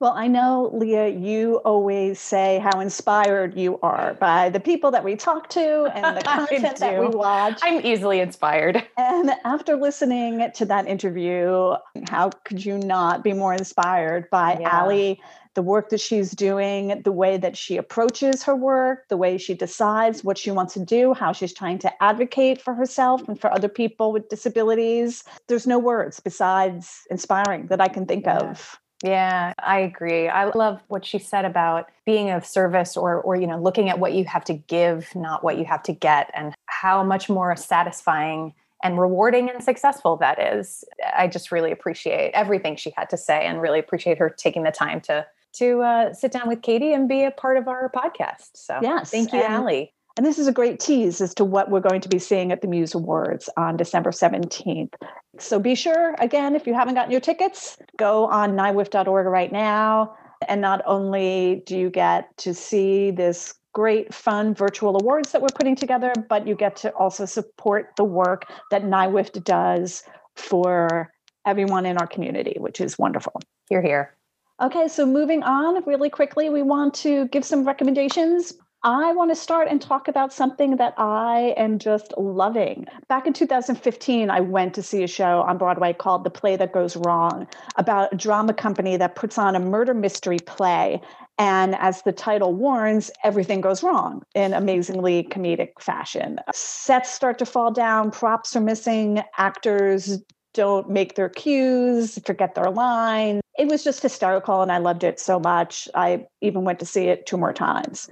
Well, 0.07 0.15
I 0.15 0.29
know, 0.29 0.71
Leah, 0.73 1.09
you 1.09 1.57
always 1.65 2.21
say 2.21 2.61
how 2.61 2.79
inspired 2.79 3.57
you 3.57 3.81
are 3.83 4.15
by 4.21 4.51
the 4.51 4.61
people 4.61 4.93
that 4.93 5.03
we 5.03 5.17
talk 5.17 5.49
to 5.49 5.91
and 5.97 6.17
the 6.17 6.23
content 6.25 6.79
that 6.79 7.01
we 7.01 7.09
watch. 7.09 7.59
I'm 7.61 7.85
easily 7.85 8.21
inspired. 8.21 8.87
And 8.97 9.33
after 9.45 9.75
listening 9.75 10.49
to 10.55 10.65
that 10.67 10.87
interview, 10.87 11.75
how 12.05 12.31
could 12.45 12.65
you 12.65 12.79
not 12.79 13.25
be 13.25 13.33
more 13.33 13.53
inspired 13.53 14.31
by 14.31 14.59
Yeah. 14.61 14.69
Allie, 14.71 15.21
the 15.55 15.63
work 15.63 15.89
that 15.89 16.01
she's 16.01 16.31
doing, 16.31 17.03
the 17.03 17.11
way 17.11 17.37
that 17.37 17.57
she 17.57 17.77
approaches 17.77 18.45
her 18.45 18.55
work, 18.55 19.09
the 19.09 19.17
way 19.17 19.39
she 19.39 19.55
decides 19.55 20.23
what 20.23 20.39
she 20.39 20.53
wants 20.53 20.75
to 20.75 20.85
do, 20.85 21.15
how 21.15 21.33
she's 21.33 21.53
trying 21.53 21.81
to 21.81 21.91
advocate 22.01 22.63
for 22.63 22.75
herself 22.75 23.27
and 23.27 23.41
for 23.41 23.53
other 23.53 23.69
people 23.69 24.13
with 24.13 24.29
disabilities? 24.29 25.25
There's 25.49 25.67
no 25.67 25.81
words 25.81 26.21
besides 26.21 27.01
inspiring 27.11 27.67
that 27.67 27.81
I 27.81 27.89
can 27.89 28.07
think 28.07 28.27
Yeah. 28.27 28.51
of. 28.51 28.79
Yeah, 29.05 29.53
I 29.59 29.81
agree. 29.81 30.29
I 30.29 30.47
love 30.55 30.81
what 30.89 31.05
she 31.05 31.19
said 31.19 31.45
about 31.45 31.91
being 32.05 32.31
of 32.31 32.47
service 32.47 32.97
or 32.97 33.21
or 33.21 33.37
you 33.37 33.47
know, 33.47 33.61
looking 33.61 33.89
at 33.91 33.99
what 33.99 34.15
you 34.15 34.25
have 34.25 34.45
to 34.45 34.55
give, 34.55 35.15
not 35.15 35.45
what 35.45 35.59
you 35.59 35.65
have 35.65 35.83
to 35.85 35.93
get 35.93 36.31
and 36.35 36.55
how 36.67 37.03
much 37.03 37.29
more 37.29 37.55
satisfying 37.57 38.55
and 38.83 38.99
rewarding 39.01 39.51
and 39.51 39.63
successful 39.63 40.17
that 40.17 40.41
is. 40.41 40.85
I 41.17 41.29
just 41.29 41.53
really 41.53 41.73
appreciate 41.73 42.31
everything 42.33 42.77
she 42.77 42.93
had 42.97 43.11
to 43.11 43.17
say 43.17 43.47
and 43.47 43.61
really 43.61 43.79
appreciate 43.79 44.19
her 44.19 44.31
taking 44.31 44.63
the 44.63 44.71
time 44.73 45.01
to 45.03 45.27
to 45.55 45.81
uh, 45.81 46.13
sit 46.13 46.33
down 46.33 46.49
with 46.49 46.63
Katie 46.63 46.93
and 46.93 47.09
be 47.09 47.25
a 47.25 47.31
part 47.31 47.57
of 47.57 47.67
our 47.69 47.91
podcast. 47.91 48.51
So 48.55 48.79
Yes, 48.83 49.11
thank 49.11 49.33
you, 49.33 49.41
and- 49.41 49.55
Allie. 49.55 49.93
And 50.17 50.25
this 50.25 50.39
is 50.39 50.47
a 50.47 50.53
great 50.53 50.81
tease 50.81 51.21
as 51.21 51.35
to 51.35 51.45
what 51.45 51.71
we're 51.71 51.81
going 51.81 52.01
to 52.01 52.09
be 52.09 52.19
seeing 52.19 52.51
at 52.51 52.63
the 52.63 52.69
Muse 52.69 52.95
Awards 52.95 53.51
on 53.59 53.77
December 53.77 54.11
17th. 54.11 54.95
So 55.39 55.59
be 55.59 55.75
sure, 55.75 56.15
again, 56.19 56.55
if 56.55 56.67
you 56.67 56.73
haven't 56.73 56.95
gotten 56.95 57.11
your 57.11 57.21
tickets, 57.21 57.77
go 57.99 58.25
on 58.27 58.53
nywift.org 58.53 59.27
right 59.27 59.53
now. 59.53 60.17
And 60.49 60.63
not 60.63 60.81
only 60.87 61.63
do 61.67 61.77
you 61.79 61.91
get 61.91 62.35
to 62.39 62.55
see 62.55 63.11
this 63.11 63.55
great, 63.75 64.15
fun 64.15 64.55
virtual 64.55 64.97
awards 64.99 65.33
that 65.33 65.43
we're 65.43 65.49
putting 65.55 65.77
together, 65.77 66.13
but 66.31 66.47
you 66.47 66.55
get 66.55 66.77
to 66.77 66.91
also 66.93 67.27
support 67.27 67.91
the 67.99 68.05
work 68.05 68.47
that 68.71 68.85
NYWIFT 68.85 69.45
does 69.45 70.03
for 70.35 71.13
everyone 71.47 71.85
in 71.85 71.99
our 71.99 72.07
community, 72.07 72.57
which 72.59 72.81
is 72.81 72.99
wonderful. 72.99 73.39
You're 73.71 73.83
here. 73.83 74.15
Okay, 74.63 74.89
so 74.89 75.05
moving 75.05 75.43
on 75.43 75.85
really 75.85 76.09
quickly, 76.09 76.49
we 76.49 76.63
want 76.63 76.95
to 76.95 77.29
give 77.29 77.45
some 77.45 77.67
recommendations. 77.67 78.55
I 78.87 79.13
want 79.15 79.33
to 79.33 79.35
start 79.35 79.67
and 79.69 79.83
talk 79.83 80.07
about 80.07 80.33
something 80.33 80.77
that 80.77 80.95
I 80.97 81.55
am 81.57 81.81
just 81.81 82.15
loving. 82.17 82.87
Back 83.09 83.27
in 83.27 83.33
2015, 83.33 84.31
I 84.31 84.39
went 84.39 84.75
to 84.75 84.83
see 84.83 85.03
a 85.03 85.09
show 85.09 85.41
on 85.41 85.59
Broadway 85.59 85.93
called 85.93 86.23
The 86.23 86.31
Play 86.31 86.55
That 86.55 86.73
Goes 86.73 86.95
Wrong 86.95 87.49
about 87.75 88.13
a 88.13 88.17
drama 88.17 88.55
company 88.55 88.97
that 88.97 89.17
puts 89.17 89.39
on 89.39 89.57
a 89.57 89.59
murder 89.59 89.93
mystery 89.93 90.39
play. 90.39 91.01
And 91.37 91.75
as 91.81 92.03
the 92.03 92.13
title 92.13 92.55
warns, 92.55 93.11
everything 93.25 93.61
goes 93.61 93.83
wrong 93.83 94.23
in 94.37 94.55
amazingly 94.55 95.25
comedic 95.25 95.81
fashion. 95.81 96.39
Sets 96.55 97.11
start 97.11 97.39
to 97.41 97.45
fall 97.45 97.73
down, 97.73 98.13
props 98.13 98.55
are 98.55 98.61
missing, 98.61 99.21
actors 99.37 100.21
don't 100.55 100.89
make 100.89 101.17
their 101.17 101.29
cues, 101.29 102.21
forget 102.25 102.55
their 102.55 102.71
line. 102.71 103.41
It 103.59 103.67
was 103.67 103.83
just 103.83 104.01
hysterical 104.01 104.63
and 104.63 104.71
I 104.71 104.79
loved 104.79 105.03
it 105.03 105.19
so 105.19 105.41
much. 105.41 105.89
I 105.95 106.25
even 106.41 106.65
went 106.65 106.79
to 106.79 106.87
see 106.87 107.09
it 107.09 107.27
two 107.27 107.37
more 107.37 107.53
times. 107.53 108.09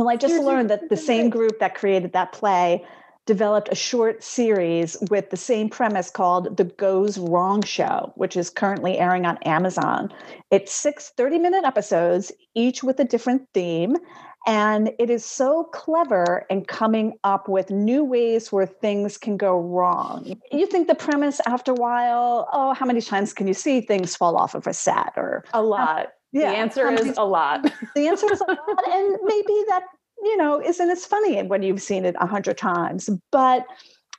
Well, 0.00 0.08
I 0.08 0.16
just 0.16 0.42
learned 0.42 0.70
that 0.70 0.88
the 0.88 0.96
same 0.96 1.28
group 1.28 1.58
that 1.58 1.74
created 1.74 2.14
that 2.14 2.32
play 2.32 2.86
developed 3.26 3.68
a 3.70 3.74
short 3.74 4.24
series 4.24 4.96
with 5.10 5.28
the 5.28 5.36
same 5.36 5.68
premise 5.68 6.10
called 6.10 6.56
The 6.56 6.64
Goes 6.64 7.18
Wrong 7.18 7.62
Show, 7.62 8.10
which 8.14 8.34
is 8.34 8.48
currently 8.48 8.96
airing 8.96 9.26
on 9.26 9.36
Amazon. 9.44 10.10
It's 10.50 10.72
six 10.72 11.12
30 11.18 11.38
minute 11.40 11.64
episodes, 11.66 12.32
each 12.54 12.82
with 12.82 12.98
a 12.98 13.04
different 13.04 13.46
theme. 13.52 13.98
And 14.46 14.90
it 14.98 15.10
is 15.10 15.22
so 15.22 15.64
clever 15.64 16.46
in 16.48 16.64
coming 16.64 17.18
up 17.22 17.46
with 17.46 17.68
new 17.68 18.02
ways 18.02 18.50
where 18.50 18.64
things 18.64 19.18
can 19.18 19.36
go 19.36 19.60
wrong. 19.60 20.34
You 20.50 20.66
think 20.66 20.88
the 20.88 20.94
premise 20.94 21.42
after 21.46 21.72
a 21.72 21.74
while, 21.74 22.48
oh, 22.54 22.72
how 22.72 22.86
many 22.86 23.02
times 23.02 23.34
can 23.34 23.46
you 23.46 23.52
see 23.52 23.82
things 23.82 24.16
fall 24.16 24.38
off 24.38 24.54
of 24.54 24.66
a 24.66 24.72
set? 24.72 25.12
Or 25.18 25.44
A 25.52 25.62
lot. 25.62 26.12
The 26.32 26.46
answer 26.46 26.90
is 26.90 27.16
a 27.16 27.24
lot. 27.24 27.62
the 27.94 28.08
answer 28.08 28.32
is 28.32 28.40
a 28.40 28.44
lot. 28.44 28.88
And 28.88 29.18
maybe 29.24 29.64
that, 29.68 29.84
you 30.22 30.36
know, 30.36 30.60
isn't 30.62 30.90
as 30.90 31.04
funny 31.04 31.42
when 31.42 31.62
you've 31.62 31.82
seen 31.82 32.04
it 32.04 32.14
a 32.20 32.26
hundred 32.26 32.58
times. 32.58 33.10
But 33.32 33.66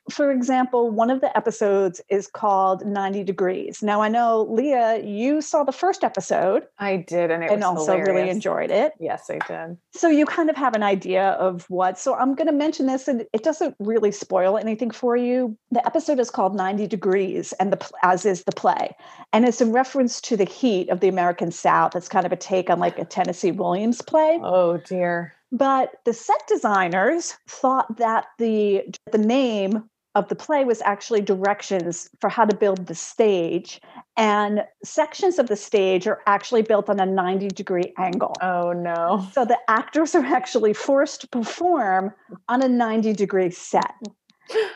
for 0.10 0.32
example, 0.32 0.90
one 0.90 1.10
of 1.10 1.22
the 1.22 1.36
episodes 1.38 2.02
is 2.10 2.28
called 2.28 2.86
90 2.86 3.24
Degrees. 3.24 3.84
Now 3.84 4.02
I 4.02 4.10
know, 4.10 4.48
Leah, 4.50 5.04
you 5.04 5.42
saw 5.42 5.64
the 5.64 5.72
first 5.72 6.04
episode 6.04 6.64
I 6.80 6.98
did, 6.98 7.32
and 7.32 7.44
it 7.44 7.52
and 7.52 7.62
was 7.62 7.80
also 7.80 7.98
really 7.98 8.30
enjoyed 8.30 8.72
it. 8.72 8.94
Yes, 9.00 9.30
I 9.30 9.40
did. 9.48 9.78
So 9.94 10.10
you 10.10 10.26
kind 10.26 10.50
of 10.50 10.56
have 10.56 10.74
an 10.74 10.84
idea 10.84 11.32
of 11.32 11.70
what. 11.70 12.00
So 12.00 12.16
I'm 12.16 12.36
going 12.36 12.48
to 12.48 12.54
mention 12.54 12.88
this, 12.88 13.08
and 13.08 13.26
it 13.34 13.44
doesn't 13.44 13.76
really 13.80 14.12
spoil 14.12 14.58
anything 14.58 14.92
for 14.92 15.16
you. 15.16 15.58
The 15.70 15.86
episode 15.86 16.20
is 16.20 16.30
called 16.30 16.56
90 16.56 16.88
Degrees, 16.88 17.54
and 17.54 17.72
the 17.72 17.92
as 18.04 18.26
is 18.26 18.44
the 18.44 18.52
play, 18.52 18.96
and 19.34 19.46
it's 19.46 19.62
in 19.62 19.72
reference 19.72 20.20
to 20.22 20.36
the 20.36 20.46
heat 20.46 20.90
of 20.90 21.00
the 21.00 21.08
American 21.08 21.52
South. 21.52 21.96
It's 21.96 22.10
kind 22.10 22.26
of 22.26 22.32
a 22.32 22.38
take 22.38 22.70
on 22.70 22.80
like 22.80 22.98
a 22.98 23.06
Tennessee 23.06 23.52
Williams 23.52 24.02
play. 24.02 24.40
Oh 24.42 24.78
dear. 24.78 25.36
But 25.52 25.96
the 26.06 26.14
set 26.14 26.42
designers 26.48 27.36
thought 27.48 27.98
that 27.98 28.28
the 28.38 28.86
the 29.12 29.18
name 29.18 29.84
of 30.16 30.28
the 30.28 30.36
play 30.36 30.66
was 30.66 30.82
actually 30.82 31.22
directions 31.22 32.10
for 32.20 32.30
how 32.30 32.46
to 32.46 32.56
build 32.56 32.88
the 32.88 32.96
stage 32.96 33.80
and 34.18 34.64
sections 34.84 35.40
of 35.40 35.48
the 35.48 35.56
stage 35.56 36.06
are 36.06 36.20
actually 36.28 36.62
built 36.62 36.90
on 36.90 37.00
a 37.00 37.06
90 37.06 37.48
degree 37.50 37.94
angle. 37.98 38.34
Oh 38.42 38.74
no. 38.74 39.26
So 39.32 39.46
the 39.46 39.58
actors 39.70 40.14
are 40.14 40.26
actually 40.26 40.74
forced 40.74 41.22
to 41.22 41.28
perform 41.30 42.14
on 42.50 42.62
a 42.62 42.68
90 42.68 43.14
degree 43.14 43.52
set. 43.52 43.94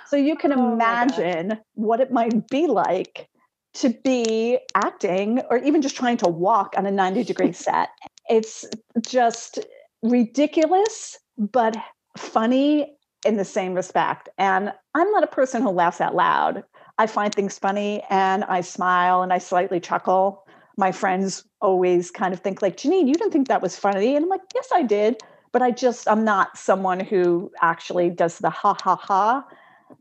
So 0.08 0.16
you 0.16 0.38
can 0.38 0.54
Oh 0.54 0.74
imagine 0.74 1.60
what 1.74 2.00
it 2.00 2.12
might 2.12 2.48
be 2.48 2.68
like 2.68 3.28
to 3.76 3.90
be 3.90 4.60
acting 4.74 5.42
or 5.50 5.58
even 5.58 5.82
just 5.82 5.98
trying 5.98 6.18
to 6.18 6.30
walk 6.30 6.76
on 6.78 6.86
a 6.86 6.92
90 6.92 7.24
degree 7.26 7.52
set. 7.68 7.90
It's 8.30 8.64
just 9.02 9.60
ridiculous, 10.02 11.18
but 11.38 11.76
funny 12.18 12.96
in 13.26 13.38
the 13.38 13.46
same 13.46 13.74
respect. 13.74 14.30
And 14.38 14.72
I'm 14.94 15.12
not 15.12 15.24
a 15.24 15.28
person 15.28 15.62
who 15.62 15.70
laughs 15.70 16.00
out 16.00 16.16
loud. 16.16 16.64
I 16.98 17.08
find 17.08 17.34
things 17.34 17.60
funny 17.60 18.04
and 18.10 18.44
I 18.46 18.62
smile 18.62 19.22
and 19.22 19.34
I 19.34 19.40
slightly 19.40 19.80
chuckle. 19.80 20.46
My 20.78 20.92
friends 20.92 21.44
always 21.62 22.12
kind 22.12 22.34
of 22.34 22.40
think 22.40 22.62
like, 22.62 22.78
Janine, 22.78 23.08
you 23.08 23.14
didn't 23.14 23.32
think 23.32 23.48
that 23.48 23.62
was 23.62 23.78
funny. 23.78 24.16
And 24.16 24.24
I'm 24.24 24.30
like, 24.30 24.42
yes, 24.54 24.70
I 24.74 24.84
did. 24.84 25.18
But 25.52 25.62
I 25.62 25.72
just, 25.72 26.08
I'm 26.08 26.24
not 26.24 26.58
someone 26.58 27.00
who 27.00 27.52
actually 27.62 28.10
does 28.10 28.40
the 28.40 28.50
ha 28.50 28.76
ha 28.82 28.96
ha. 28.96 29.46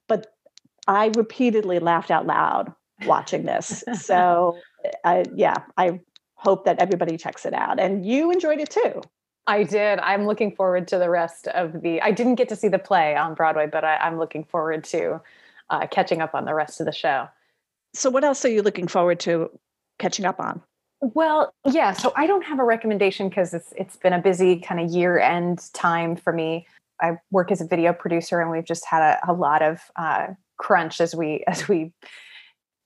But 0.08 0.26
I 0.86 1.10
repeatedly 1.16 1.78
laughed 1.78 2.10
out 2.10 2.26
loud 2.26 2.72
watching 3.06 3.44
this. 3.44 3.82
So, 3.94 4.58
I, 5.04 5.20
uh, 5.20 5.24
yeah, 5.34 5.56
I 5.76 6.00
hope 6.34 6.64
that 6.64 6.78
everybody 6.78 7.16
checks 7.16 7.46
it 7.46 7.54
out. 7.54 7.80
And 7.80 8.04
you 8.04 8.30
enjoyed 8.30 8.60
it 8.60 8.70
too. 8.70 9.02
I 9.46 9.62
did. 9.62 9.98
I'm 9.98 10.26
looking 10.26 10.54
forward 10.54 10.88
to 10.88 10.98
the 10.98 11.10
rest 11.10 11.48
of 11.48 11.82
the. 11.82 12.00
I 12.00 12.12
didn't 12.12 12.36
get 12.36 12.48
to 12.48 12.56
see 12.56 12.68
the 12.68 12.78
play 12.78 13.14
on 13.16 13.34
Broadway, 13.34 13.66
but 13.66 13.84
I, 13.84 13.96
I'm 13.96 14.18
looking 14.18 14.44
forward 14.44 14.84
to 14.84 15.20
uh, 15.70 15.86
catching 15.86 16.22
up 16.22 16.34
on 16.34 16.44
the 16.44 16.54
rest 16.54 16.80
of 16.80 16.86
the 16.86 16.92
show. 16.92 17.28
So, 17.92 18.10
what 18.10 18.24
else 18.24 18.44
are 18.44 18.50
you 18.50 18.62
looking 18.62 18.88
forward 18.88 19.20
to 19.20 19.50
catching 19.98 20.24
up 20.24 20.40
on? 20.40 20.62
Well, 21.00 21.52
yeah. 21.70 21.92
So 21.92 22.12
I 22.16 22.26
don't 22.26 22.42
have 22.42 22.58
a 22.58 22.64
recommendation 22.64 23.28
because 23.28 23.52
it's 23.52 23.72
it's 23.76 23.96
been 23.96 24.14
a 24.14 24.20
busy 24.20 24.60
kind 24.60 24.80
of 24.80 24.90
year 24.90 25.18
end 25.18 25.70
time 25.74 26.16
for 26.16 26.32
me. 26.32 26.66
I 27.00 27.18
work 27.30 27.52
as 27.52 27.60
a 27.60 27.66
video 27.66 27.92
producer, 27.92 28.40
and 28.40 28.50
we've 28.50 28.64
just 28.64 28.86
had 28.86 29.02
a, 29.02 29.30
a 29.30 29.34
lot 29.34 29.60
of 29.60 29.80
uh, 29.96 30.28
crunch 30.56 31.00
as 31.00 31.14
we 31.14 31.44
as 31.46 31.68
we 31.68 31.92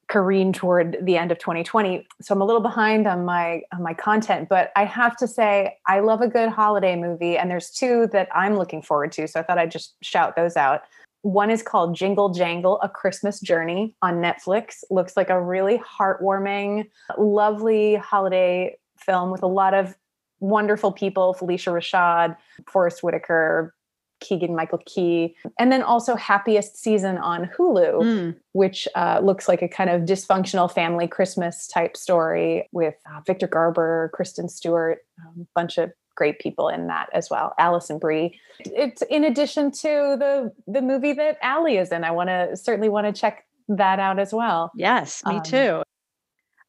careen 0.09 0.53
toward 0.53 0.97
the 1.03 1.17
end 1.17 1.31
of 1.31 1.39
2020. 1.39 2.07
So 2.23 2.35
I'm 2.35 2.41
a 2.41 2.45
little 2.45 2.63
behind 2.63 3.07
on 3.07 3.25
my 3.25 3.63
on 3.73 3.83
my 3.83 3.95
content, 3.95 4.49
but 4.49 4.73
I 4.75 4.85
have 4.85 5.17
to 5.19 5.29
say 5.29 5.77
I 5.87 6.01
love 6.01 6.21
a 6.21 6.29
good 6.29 6.49
holiday 6.49 6.97
movie, 6.97 7.37
and 7.37 7.51
there's 7.51 7.71
two 7.71 8.09
that 8.13 8.29
I'm 8.35 8.57
looking 8.57 8.83
forward 8.83 9.13
to. 9.13 9.29
So 9.29 9.41
I 9.41 9.43
thought 9.43 9.59
I'd 9.59 9.71
just 9.71 9.95
shout 10.03 10.35
those 10.35 10.57
out. 10.57 10.83
One 11.23 11.51
is 11.51 11.63
called 11.63 11.95
Jingle 11.95 12.31
Jangle: 12.31 12.81
A 12.83 12.89
Christmas 12.89 13.41
Journey 13.41 13.95
on 14.03 14.17
Netflix. 14.17 14.83
Looks 14.91 15.17
like 15.17 15.31
a 15.31 15.41
really 15.41 15.79
heartwarming, 15.79 16.89
lovely 17.19 17.97
holiday 17.97 18.77
film 18.99 19.31
with 19.31 19.43
a 19.43 19.47
lot 19.49 19.75
of 19.75 19.95
wonderful 20.41 20.91
people: 20.91 21.37
Phylicia 21.39 21.73
Rashad, 21.73 22.37
Forest 22.67 23.03
Whitaker, 23.03 23.75
Keegan 24.21 24.55
Michael 24.55 24.81
Key. 24.87 25.35
And 25.59 25.71
then 25.73 25.83
also 25.83 26.17
Happiest 26.17 26.77
Season 26.77 27.19
on 27.19 27.51
Hulu, 27.57 28.03
mm. 28.03 28.37
which 28.53 28.89
uh, 28.95 29.21
looks 29.23 29.49
like 29.49 29.63
a 29.63 29.69
kind 29.69 29.91
of 29.91 30.03
dysfunctional 30.03 30.73
family 30.73 31.07
Christmas 31.07 31.67
type 31.67 31.97
story 31.97 32.69
with 32.73 32.95
uh, 33.11 33.21
Victor 33.27 33.47
Garber, 33.47 34.11
Kristen 34.13 34.49
Stewart, 34.49 34.99
a 35.25 35.29
um, 35.29 35.47
bunch 35.55 35.79
of 35.79 35.93
great 36.19 36.41
people 36.41 36.69
in 36.69 36.89
that 36.89 37.09
as 37.13 37.31
well. 37.31 37.55
Alison 37.59 37.99
Brie. 37.99 38.39
It's 38.61 39.03
in 39.03 39.25
addition 39.25 39.71
to 39.71 40.17
the 40.19 40.53
the 40.67 40.83
movie 40.83 41.13
that 41.13 41.39
Allie 41.43 41.77
is 41.77 41.93
in. 41.93 42.03
I 42.03 42.11
want 42.11 42.29
to 42.29 42.57
certainly 42.57 42.89
want 42.89 43.07
to 43.07 43.19
check 43.19 43.45
that 43.69 44.01
out 44.01 44.19
as 44.19 44.33
well. 44.33 44.73
Yes, 44.75 45.23
me 45.25 45.37
um, 45.37 45.43
too. 45.43 45.83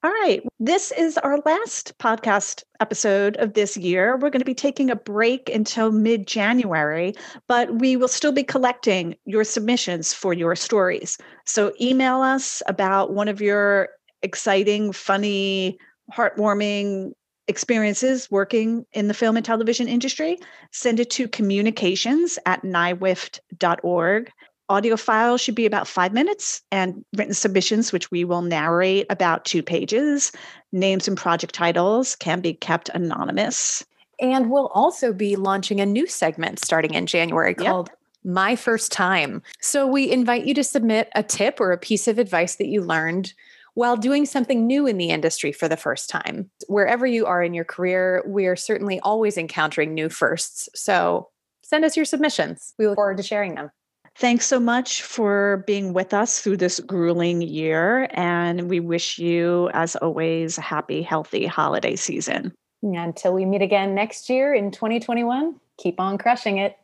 All 0.02 0.12
right. 0.12 0.42
This 0.62 0.94
is 0.94 1.18
our 1.18 1.40
last 1.46 1.98
podcast 1.98 2.64
episode 2.80 3.36
of 3.36 3.54
this 3.54 3.76
year. 3.76 4.14
We're 4.16 4.30
going 4.30 4.40
to 4.40 4.46
be 4.46 4.56
taking 4.56 4.90
a 4.90 4.96
break 4.96 5.50
until 5.50 5.92
mid 5.92 6.26
January, 6.26 7.14
but 7.50 7.80
we 7.80 7.98
will 7.98 8.08
still 8.08 8.32
be 8.32 8.44
collecting 8.44 9.16
your 9.26 9.44
submissions 9.44 10.14
for 10.14 10.34
your 10.34 10.56
stories. 10.56 11.18
So 11.46 11.74
email 11.82 12.22
us 12.22 12.64
about 12.68 13.12
one 13.12 13.28
of 13.28 13.42
your 13.42 13.90
exciting, 14.22 14.94
funny, 14.94 15.78
heartwarming 16.14 17.12
experiences 17.50 18.32
working 18.32 18.86
in 18.94 19.10
the 19.10 19.14
film 19.14 19.36
and 19.36 19.46
television 19.46 19.90
industry. 19.90 20.38
Send 20.72 21.02
it 21.02 21.10
to 21.10 21.28
communications 21.28 22.40
at 22.46 22.62
nywift.org. 22.62 24.32
Audio 24.70 24.96
files 24.96 25.42
should 25.42 25.56
be 25.56 25.66
about 25.66 25.88
five 25.88 26.14
minutes, 26.14 26.62
and 26.72 27.04
written 27.18 27.34
submissions, 27.34 27.92
which 27.92 28.12
we 28.12 28.24
will 28.24 28.44
narrate 28.44 29.08
about 29.10 29.44
two 29.44 29.64
pages. 29.64 30.32
Names 30.72 31.08
and 31.08 31.18
project 31.18 31.56
titles 31.56 32.16
can 32.16 32.40
be 32.40 32.54
kept 32.54 32.88
anonymous. 32.90 33.84
And 34.22 34.52
we'll 34.52 34.68
also 34.68 35.12
be 35.12 35.36
launching 35.36 35.82
a 35.82 35.86
new 35.88 36.06
segment 36.06 36.60
starting 36.60 36.94
in 36.94 37.08
January 37.08 37.56
called 37.56 37.90
yep. 37.90 37.98
My 38.24 38.56
First 38.56 38.92
Time. 38.92 39.42
So 39.60 39.88
we 39.88 40.12
invite 40.12 40.46
you 40.46 40.54
to 40.54 40.64
submit 40.64 41.10
a 41.16 41.24
tip 41.24 41.60
or 41.60 41.72
a 41.72 41.78
piece 41.78 42.08
of 42.08 42.20
advice 42.20 42.58
that 42.58 42.68
you 42.68 42.82
learned 42.82 43.34
while 43.74 43.98
doing 43.98 44.26
something 44.26 44.68
new 44.68 44.86
in 44.86 44.98
the 44.98 45.10
industry 45.10 45.52
for 45.52 45.68
the 45.68 45.78
first 45.78 46.10
time. 46.10 46.52
Wherever 46.68 47.08
you 47.08 47.26
are 47.26 47.42
in 47.42 47.54
your 47.54 47.66
career, 47.66 48.24
we 48.28 48.46
are 48.46 48.56
certainly 48.56 49.00
always 49.00 49.38
encountering 49.38 49.94
new 49.94 50.10
firsts. 50.10 50.70
So 50.76 51.30
send 51.64 51.86
us 51.86 51.96
your 51.96 52.06
submissions. 52.06 52.74
We 52.78 52.88
look 52.88 52.98
forward 52.98 53.18
to 53.18 53.24
sharing 53.24 53.56
them. 53.56 53.72
Thanks 54.16 54.46
so 54.46 54.60
much 54.60 55.02
for 55.04 55.64
being 55.66 55.94
with 55.94 56.14
us 56.14 56.42
through 56.42 56.58
this 56.58 56.80
grueling 56.80 57.42
year. 57.42 58.10
And 58.12 58.70
we 58.70 58.80
wish 58.80 59.18
you, 59.18 59.70
as 59.74 59.96
always, 59.96 60.58
a 60.58 60.62
happy, 60.62 61.02
healthy 61.02 61.46
holiday 61.46 61.96
season. 61.96 62.54
Until 62.82 63.34
we 63.34 63.46
meet 63.46 63.62
again 63.62 63.96
next 63.96 64.30
year 64.30 64.54
in 64.54 64.72
2021, 64.72 65.56
keep 65.78 66.00
on 66.00 66.18
crushing 66.18 66.58
it. 66.58 66.78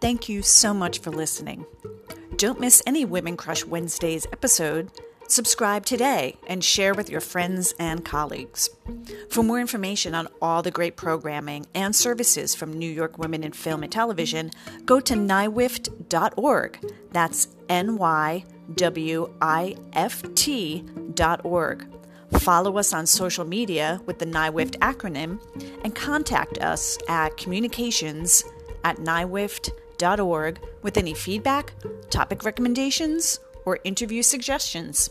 Thank 0.00 0.28
you 0.28 0.42
so 0.42 0.72
much 0.72 1.00
for 1.00 1.10
listening. 1.10 1.66
Don't 2.36 2.60
miss 2.60 2.82
any 2.86 3.04
Women 3.04 3.36
Crush 3.36 3.64
Wednesdays 3.64 4.26
episode 4.30 4.90
Subscribe 5.28 5.84
today 5.84 6.36
and 6.46 6.62
share 6.62 6.94
with 6.94 7.10
your 7.10 7.20
friends 7.20 7.74
and 7.78 8.04
colleagues. 8.04 8.70
For 9.28 9.42
more 9.42 9.60
information 9.60 10.14
on 10.14 10.28
all 10.40 10.62
the 10.62 10.70
great 10.70 10.96
programming 10.96 11.66
and 11.74 11.94
services 11.94 12.54
from 12.54 12.72
New 12.72 12.90
York 12.90 13.18
Women 13.18 13.42
in 13.42 13.52
Film 13.52 13.82
and 13.82 13.90
Television, 13.90 14.50
go 14.84 15.00
to 15.00 15.14
nywift.org. 15.14 16.92
That's 17.10 17.48
N 17.68 17.96
Y 17.96 18.44
W 18.76 19.34
I 19.40 19.76
F 19.92 20.22
T.org. 20.34 21.86
Follow 22.38 22.78
us 22.78 22.92
on 22.92 23.06
social 23.06 23.44
media 23.44 24.00
with 24.06 24.18
the 24.18 24.26
NYWIFT 24.26 24.78
acronym 24.78 25.40
and 25.84 25.94
contact 25.94 26.58
us 26.58 26.98
at 27.08 27.36
communications 27.36 28.44
at 28.84 28.96
nywift.org 28.98 30.60
with 30.82 30.96
any 30.96 31.14
feedback, 31.14 31.72
topic 32.10 32.44
recommendations, 32.44 33.40
or 33.64 33.78
interview 33.84 34.22
suggestions. 34.22 35.10